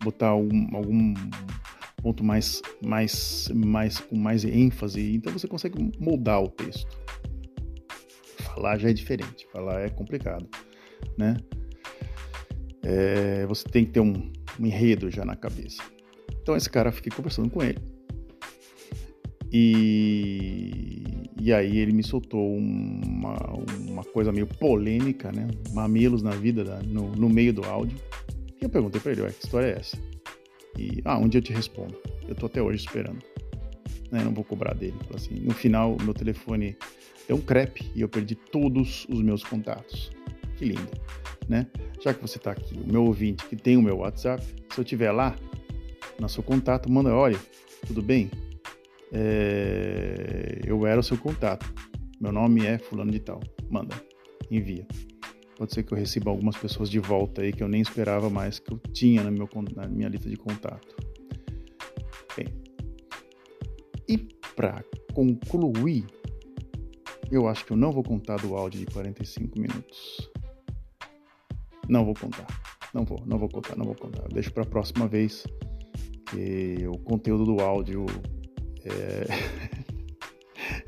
botar 0.03 0.27
algum, 0.27 0.75
algum 0.75 1.13
ponto 2.01 2.23
mais, 2.23 2.61
mais, 2.83 3.49
mais 3.53 3.99
com 3.99 4.17
mais 4.17 4.43
ênfase, 4.43 5.15
então 5.15 5.31
você 5.31 5.47
consegue 5.47 5.91
moldar 5.99 6.41
o 6.41 6.49
texto. 6.49 6.87
Falar 8.39 8.77
já 8.77 8.89
é 8.89 8.93
diferente, 8.93 9.47
falar 9.51 9.81
é 9.81 9.89
complicado, 9.89 10.47
né? 11.17 11.37
É, 12.81 13.45
você 13.45 13.67
tem 13.67 13.85
que 13.85 13.91
ter 13.91 13.99
um, 13.99 14.31
um 14.59 14.65
enredo 14.65 15.11
já 15.11 15.25
na 15.25 15.35
cabeça. 15.35 15.83
Então 16.41 16.55
esse 16.55 16.69
cara, 16.69 16.91
fiquei 16.91 17.11
conversando 17.11 17.49
com 17.49 17.61
ele. 17.61 17.79
E, 19.51 21.01
e 21.41 21.51
aí 21.51 21.77
ele 21.79 21.91
me 21.91 22.03
soltou 22.03 22.55
uma, 22.55 23.35
uma 23.87 24.03
coisa 24.03 24.31
meio 24.31 24.45
polêmica, 24.45 25.31
né? 25.31 25.47
Mamilos 25.73 26.21
na 26.21 26.31
vida, 26.31 26.63
da, 26.63 26.81
no, 26.83 27.11
no 27.11 27.29
meio 27.29 27.53
do 27.53 27.63
áudio. 27.65 27.97
E 28.61 28.65
eu 28.65 28.69
perguntei 28.69 28.99
para 28.99 29.11
ele, 29.11 29.21
ué, 29.21 29.31
que 29.31 29.45
história 29.45 29.67
é 29.67 29.79
essa? 29.79 29.97
E, 30.77 31.01
ah, 31.05 31.17
um 31.17 31.27
dia 31.27 31.39
eu 31.39 31.43
te 31.43 31.53
respondo. 31.53 31.95
Eu 32.27 32.35
tô 32.35 32.45
até 32.45 32.61
hoje 32.61 32.85
esperando. 32.85 33.23
Né? 34.11 34.23
Não 34.23 34.33
vou 34.33 34.43
cobrar 34.43 34.73
dele. 34.73 34.97
Assim, 35.13 35.35
no 35.35 35.53
final, 35.53 35.97
meu 36.01 36.13
telefone 36.13 36.77
deu 37.27 37.37
um 37.37 37.41
crepe 37.41 37.89
e 37.95 38.01
eu 38.01 38.09
perdi 38.09 38.35
todos 38.35 39.05
os 39.09 39.21
meus 39.21 39.43
contatos. 39.43 40.11
Que 40.57 40.65
lindo, 40.65 40.91
né? 41.47 41.67
Já 42.01 42.13
que 42.13 42.21
você 42.21 42.37
está 42.37 42.51
aqui, 42.51 42.77
o 42.77 42.91
meu 42.91 43.05
ouvinte 43.05 43.45
que 43.45 43.55
tem 43.55 43.77
o 43.77 43.81
meu 43.81 43.97
WhatsApp, 43.97 44.43
se 44.73 44.79
eu 44.79 44.83
tiver 44.83 45.11
lá, 45.11 45.35
no 46.19 46.27
seu 46.27 46.43
contato, 46.43 46.91
manda, 46.91 47.13
olha, 47.13 47.39
tudo 47.87 48.01
bem? 48.01 48.29
É, 49.11 50.59
eu 50.65 50.85
era 50.85 50.99
o 50.99 51.03
seu 51.03 51.17
contato. 51.17 51.71
Meu 52.19 52.31
nome 52.31 52.65
é 52.65 52.77
fulano 52.77 53.11
de 53.11 53.19
tal. 53.19 53.39
Manda, 53.69 53.95
envia. 54.51 54.85
Pode 55.59 55.73
ser 55.73 55.83
que 55.83 55.91
eu 55.91 55.97
receba 55.97 56.31
algumas 56.31 56.55
pessoas 56.55 56.89
de 56.89 56.99
volta 56.99 57.41
aí 57.41 57.51
que 57.51 57.61
eu 57.61 57.67
nem 57.67 57.81
esperava 57.81 58.29
mais 58.29 58.59
que 58.59 58.71
eu 58.71 58.79
tinha 58.93 59.21
na, 59.21 59.29
meu, 59.29 59.49
na 59.75 59.89
minha 59.89 60.07
lista 60.07 60.29
de 60.29 60.37
contato. 60.37 60.95
Bem, 62.37 62.47
e 64.07 64.17
para 64.55 64.81
concluir, 65.13 66.05
eu 67.29 67.45
acho 67.45 67.65
que 67.65 67.73
eu 67.73 67.77
não 67.77 67.91
vou 67.91 68.03
contar 68.03 68.37
do 68.37 68.55
áudio 68.55 68.79
de 68.79 68.85
45 68.85 69.59
minutos. 69.59 70.31
Não 71.89 72.05
vou 72.05 72.13
contar. 72.13 72.47
Não 72.93 73.03
vou, 73.03 73.21
não 73.25 73.37
vou 73.37 73.49
contar, 73.49 73.75
não 73.75 73.83
vou 73.83 73.95
contar. 73.95 74.29
Deixo 74.29 74.53
para 74.53 74.63
a 74.63 74.65
próxima 74.65 75.09
vez 75.09 75.45
que 76.27 76.87
o 76.87 76.97
conteúdo 76.99 77.43
do 77.43 77.59
áudio 77.59 78.05
é... 78.85 79.25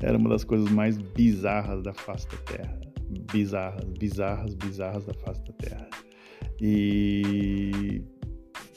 era 0.00 0.16
uma 0.16 0.30
das 0.30 0.44
coisas 0.44 0.70
mais 0.70 0.96
bizarras 0.96 1.82
da 1.82 1.92
face 1.92 2.26
da 2.26 2.38
Terra. 2.38 2.91
Bizarras, 3.32 3.84
bizarras, 3.98 4.54
bizarras 4.54 5.06
da 5.06 5.14
face 5.14 5.42
da 5.44 5.52
Terra. 5.52 5.88
E 6.60 8.02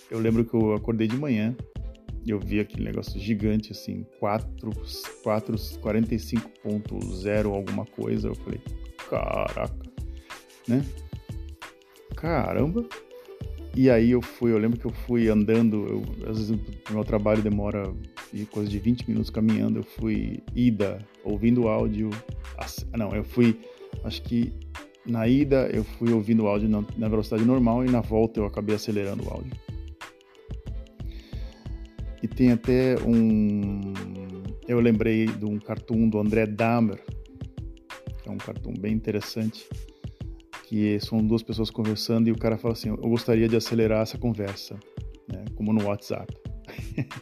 eu 0.10 0.20
lembro 0.20 0.46
que 0.46 0.54
eu 0.54 0.74
acordei 0.74 1.08
de 1.08 1.18
manhã 1.18 1.56
eu 2.28 2.40
vi 2.40 2.60
aquele 2.60 2.84
negócio 2.84 3.20
gigante 3.20 3.72
assim, 3.72 4.04
4, 4.20 4.72
4 5.24 5.56
45.0 5.56 7.54
alguma 7.54 7.86
coisa. 7.86 8.30
Eu 8.30 8.36
falei, 8.36 8.60
caraca, 9.10 9.92
né? 10.68 10.84
Caramba, 12.16 12.84
e 13.76 13.90
aí 13.90 14.12
eu 14.12 14.22
fui, 14.22 14.52
eu 14.52 14.58
lembro 14.58 14.80
que 14.80 14.86
eu 14.86 14.94
fui 15.06 15.28
andando, 15.28 15.86
eu, 15.86 16.30
às 16.30 16.38
vezes 16.38 16.50
o 16.50 16.94
meu 16.94 17.04
trabalho 17.04 17.42
demora 17.42 17.84
coisa 18.52 18.70
de 18.70 18.80
20 18.80 19.08
minutos 19.08 19.30
caminhando, 19.30 19.80
eu 19.80 19.84
fui 19.84 20.40
ida, 20.56 20.98
ouvindo 21.24 21.68
áudio. 21.68 22.10
Não, 22.98 23.14
eu 23.14 23.24
fui, 23.24 23.60
acho 24.06 24.22
que 24.22 24.54
na 25.06 25.28
ida 25.28 25.68
eu 25.68 25.84
fui 25.84 26.12
ouvindo 26.12 26.44
o 26.44 26.48
áudio 26.48 26.70
na, 26.98 27.08
velocidade 27.08 27.46
normal 27.46 27.86
e 27.86 27.90
na 27.90 28.02
volta 28.02 28.40
eu 28.40 28.46
acabei 28.46 28.76
acelerando 28.76 29.24
o 29.24 29.30
áudio. 29.30 29.52
E 32.24 32.28
tem 32.28 32.52
até 32.52 32.96
um. 33.06 33.94
Eu 34.68 34.80
lembrei 34.80 35.28
de 35.28 35.46
um 35.46 35.60
cartoon 35.60 36.10
do 36.10 36.18
André 36.18 36.48
Dahmer, 36.48 37.04
que 38.24 38.30
é 38.30 38.32
um 38.32 38.38
cartoon 38.38 38.74
bem 38.80 38.94
interessante 38.94 39.68
que 40.68 41.00
são 41.00 41.20
duas 41.20 41.44
pessoas 41.44 41.70
conversando 41.70 42.28
e 42.28 42.32
o 42.32 42.38
cara 42.38 42.58
fala 42.58 42.74
assim: 42.74 42.90
Eu 42.90 42.98
gostaria 42.98 43.48
de 43.48 43.56
acelerar 43.56 44.02
essa 44.02 44.18
conversa, 44.18 44.76
né? 45.32 45.46
como 45.56 45.72
no 45.72 45.86
WhatsApp. 45.86 46.36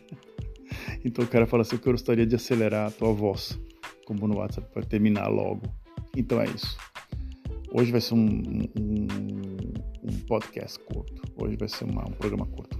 então 1.03 1.25
o 1.25 1.27
cara 1.27 1.45
fala 1.45 1.61
assim: 1.63 1.75
Eu 1.75 1.91
gostaria 1.91 2.25
de 2.25 2.35
acelerar 2.35 2.87
a 2.87 2.91
tua 2.91 3.11
voz, 3.11 3.59
como 4.05 4.27
no 4.27 4.37
WhatsApp, 4.37 4.71
para 4.73 4.83
terminar 4.83 5.27
logo. 5.27 5.82
Então 6.15 6.39
é 6.41 6.45
isso. 6.45 6.77
Hoje 7.71 7.91
vai 7.91 8.01
ser 8.01 8.13
um, 8.13 8.67
um, 8.79 9.07
um 10.03 10.19
podcast 10.27 10.77
curto. 10.79 11.23
Hoje 11.35 11.57
vai 11.57 11.67
ser 11.67 11.85
uma, 11.85 12.07
um 12.07 12.11
programa 12.11 12.45
curto. 12.45 12.79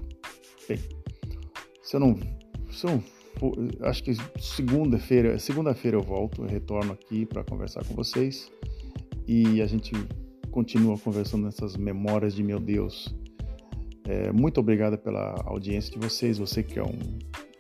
Bem, 0.68 0.78
se 1.82 1.96
eu 1.96 2.00
não. 2.00 2.16
Se 2.72 2.86
eu 2.86 3.04
for, 3.40 3.56
acho 3.82 4.04
que 4.04 4.14
segunda-feira 4.40 5.38
segunda-feira 5.40 5.98
eu 5.98 6.02
volto, 6.02 6.44
eu 6.44 6.48
retorno 6.48 6.94
aqui 6.94 7.26
para 7.26 7.44
conversar 7.44 7.84
com 7.86 7.94
vocês 7.96 8.52
e 9.28 9.62
a 9.62 9.68
gente 9.68 9.94
continua 10.52 10.98
conversando 10.98 11.46
nessas 11.46 11.76
memórias 11.76 12.36
de 12.36 12.44
meu 12.44 12.60
Deus. 12.60 13.14
É, 14.06 14.32
muito 14.32 14.60
obrigado 14.60 14.98
pela 14.98 15.36
audiência 15.46 15.92
de 15.92 15.98
vocês, 15.98 16.38
você 16.38 16.62
que 16.62 16.78
é 16.78 16.84
um, 16.84 17.00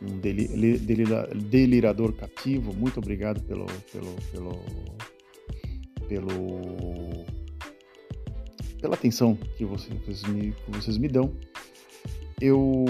um 0.01 0.19
deli, 0.19 0.77
delira, 0.77 1.27
delirador 1.33 2.13
cativo, 2.13 2.73
muito 2.73 2.99
obrigado 2.99 3.41
pelo, 3.43 3.65
pelo, 3.91 4.13
pelo, 4.31 4.51
pelo 6.07 7.25
pela 8.81 8.95
atenção 8.95 9.37
que 9.57 9.63
vocês 9.63 10.23
me, 10.23 10.51
que 10.51 10.71
vocês 10.71 10.97
me 10.97 11.07
dão. 11.07 11.33
Eu 12.41 12.83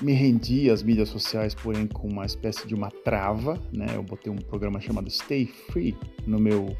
me 0.00 0.12
rendi 0.12 0.68
às 0.68 0.82
mídias 0.82 1.08
sociais, 1.08 1.54
porém 1.54 1.86
com 1.86 2.08
uma 2.08 2.26
espécie 2.26 2.66
de 2.66 2.74
uma 2.74 2.90
trava, 2.90 3.56
né? 3.72 3.86
Eu 3.94 4.02
botei 4.02 4.32
um 4.32 4.36
programa 4.36 4.80
chamado 4.80 5.08
Stay 5.08 5.46
Free 5.46 5.96
no 6.26 6.40
meu 6.40 6.76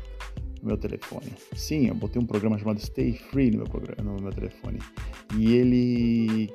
no 0.61 0.69
meu 0.69 0.77
telefone. 0.77 1.33
Sim, 1.55 1.87
eu 1.87 1.95
botei 1.95 2.21
um 2.21 2.27
programa 2.27 2.59
chamado 2.59 2.81
Stay 2.81 3.15
Free 3.15 3.53
no 3.53 3.59
meu, 3.59 3.67
programa, 3.67 4.13
no 4.13 4.21
meu 4.21 4.33
telefone. 4.33 4.81
E 5.37 5.55
ele 5.55 6.53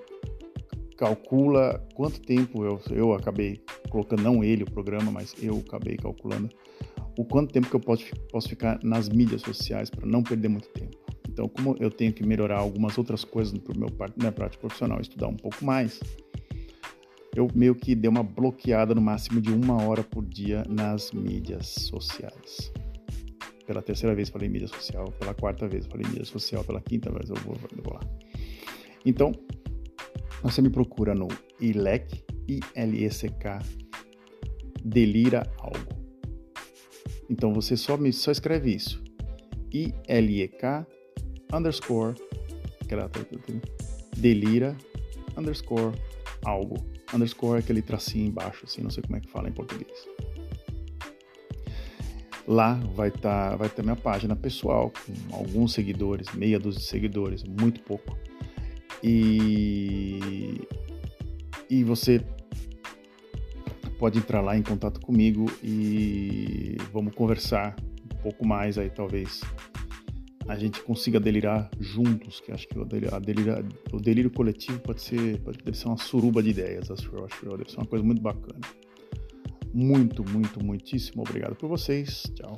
calcula 0.98 1.86
quanto 1.96 2.20
tempo 2.22 2.66
eu, 2.66 2.82
eu 2.92 3.14
acabei 3.14 3.62
colocando, 3.90 4.22
não 4.22 4.44
ele 4.44 4.64
o 4.64 4.72
programa, 4.72 5.12
mas 5.12 5.34
eu 5.42 5.64
acabei 5.66 5.96
calculando 5.96 6.50
o 7.18 7.26
quanto 7.26 7.54
tempo 7.54 7.70
que 7.70 7.76
eu 7.76 7.80
posso, 7.80 8.06
posso 8.32 8.50
ficar 8.50 8.80
nas 8.84 9.10
mídias 9.10 9.42
sociais 9.42 9.90
para 9.90 10.06
não 10.06 10.24
perder 10.24 10.48
muito 10.48 10.68
tempo. 10.70 10.98
Então, 11.30 11.48
como 11.48 11.76
eu 11.80 11.90
tenho 11.90 12.14
que 12.14 12.24
melhorar 12.26 12.60
algumas 12.60 12.98
outras 12.98 13.24
coisas 13.24 13.58
para 13.58 13.76
meu 13.76 13.90
minha 14.18 14.32
prática 14.32 14.62
profissional, 14.62 15.02
estudar 15.02 15.28
um 15.28 15.36
pouco 15.36 15.66
mais, 15.66 16.00
eu 17.36 17.48
meio 17.56 17.74
que 17.74 17.96
dei 17.96 18.10
uma 18.10 18.22
bloqueada 18.22 18.94
no 18.94 19.02
máximo 19.02 19.42
de 19.42 19.52
uma 19.52 19.82
hora 19.84 20.04
por 20.04 20.24
dia 20.24 20.64
nas 20.70 21.12
mídias 21.12 21.68
sociais. 21.68 22.72
Pela 23.66 23.82
terceira 23.82 24.14
vez 24.14 24.30
falei 24.30 24.50
mídia 24.50 24.68
social, 24.68 25.12
pela 25.20 25.34
quarta 25.34 25.68
vez 25.68 25.88
falei 25.88 26.06
mídia 26.08 26.26
social, 26.26 26.64
pela 26.64 26.82
quinta 26.82 27.12
vez 27.12 27.30
eu 27.30 27.36
vou, 27.38 27.56
eu 27.76 27.84
vou 27.84 27.94
lá. 27.94 28.02
Então, 29.06 29.32
você 30.44 30.62
me 30.62 30.70
procura 30.70 31.16
no 31.16 31.28
ILEC, 31.60 32.24
I-L-E-C-K, 32.48 33.60
delira 34.84 35.44
algo. 35.58 36.03
Então 37.34 37.52
você 37.52 37.76
só, 37.76 37.98
só 38.12 38.32
escreve 38.32 38.76
isso. 38.76 39.04
I-L-E-K, 39.74 40.86
underscore, 41.52 42.14
aquela, 42.80 43.10
delira, 44.16 44.78
underscore, 45.36 45.98
algo. 46.46 46.76
Underscore 47.12 47.58
é 47.58 47.60
aquele 47.60 47.82
tracinho 47.82 48.28
embaixo, 48.28 48.66
assim, 48.66 48.84
não 48.84 48.92
sei 48.92 49.02
como 49.02 49.16
é 49.18 49.20
que 49.20 49.32
fala 49.32 49.50
em 49.50 49.52
português. 49.52 50.08
Lá 52.48 52.76
vai 52.94 53.08
estar 53.08 53.50
tá, 53.52 53.56
vai 53.56 53.68
ter 53.68 53.82
minha 53.82 53.96
página 53.96 54.36
pessoal 54.36 54.92
com 54.92 55.36
alguns 55.36 55.74
seguidores, 55.74 56.32
meia 56.36 56.60
dúzia 56.60 56.82
de 56.82 56.86
seguidores, 56.86 57.44
muito 57.44 57.82
pouco. 57.82 58.16
E 59.02 60.62
e 61.68 61.84
você 61.84 62.24
pode 63.98 64.20
entrar 64.20 64.42
lá 64.42 64.58
em 64.58 64.62
contato 64.62 65.00
comigo 65.00 65.46
e 65.64 66.78
vamos 66.92 67.14
conversar 67.14 67.76
um 68.14 68.22
pouco 68.22 68.46
mais 68.46 68.78
aí 68.78 68.90
talvez 68.90 69.42
a 70.48 70.58
gente 70.58 70.82
consiga 70.82 71.20
delirar 71.20 71.70
juntos, 71.80 72.42
que 72.42 72.52
acho 72.52 72.68
que 72.68 72.78
o 72.78 72.86
delírio, 72.86 73.66
o 73.92 73.98
delírio 73.98 74.32
coletivo 74.32 74.80
pode 74.80 75.02
ser, 75.02 75.40
pode, 75.42 75.58
deve 75.60 75.78
ser 75.78 75.88
uma 75.88 75.98
suruba 75.98 76.44
de 76.44 76.50
ideias, 76.50 76.92
acho, 76.92 77.10
acho, 77.24 77.58
deve 77.58 77.72
ser 77.72 77.78
uma 77.78 77.86
coisa 77.86 78.04
muito 78.04 78.22
bacana. 78.22 78.60
Muito, 79.74 80.24
muito, 80.30 80.64
muitíssimo 80.64 81.24
obrigado 81.24 81.56
por 81.56 81.68
vocês. 81.68 82.24
Tchau. 82.36 82.56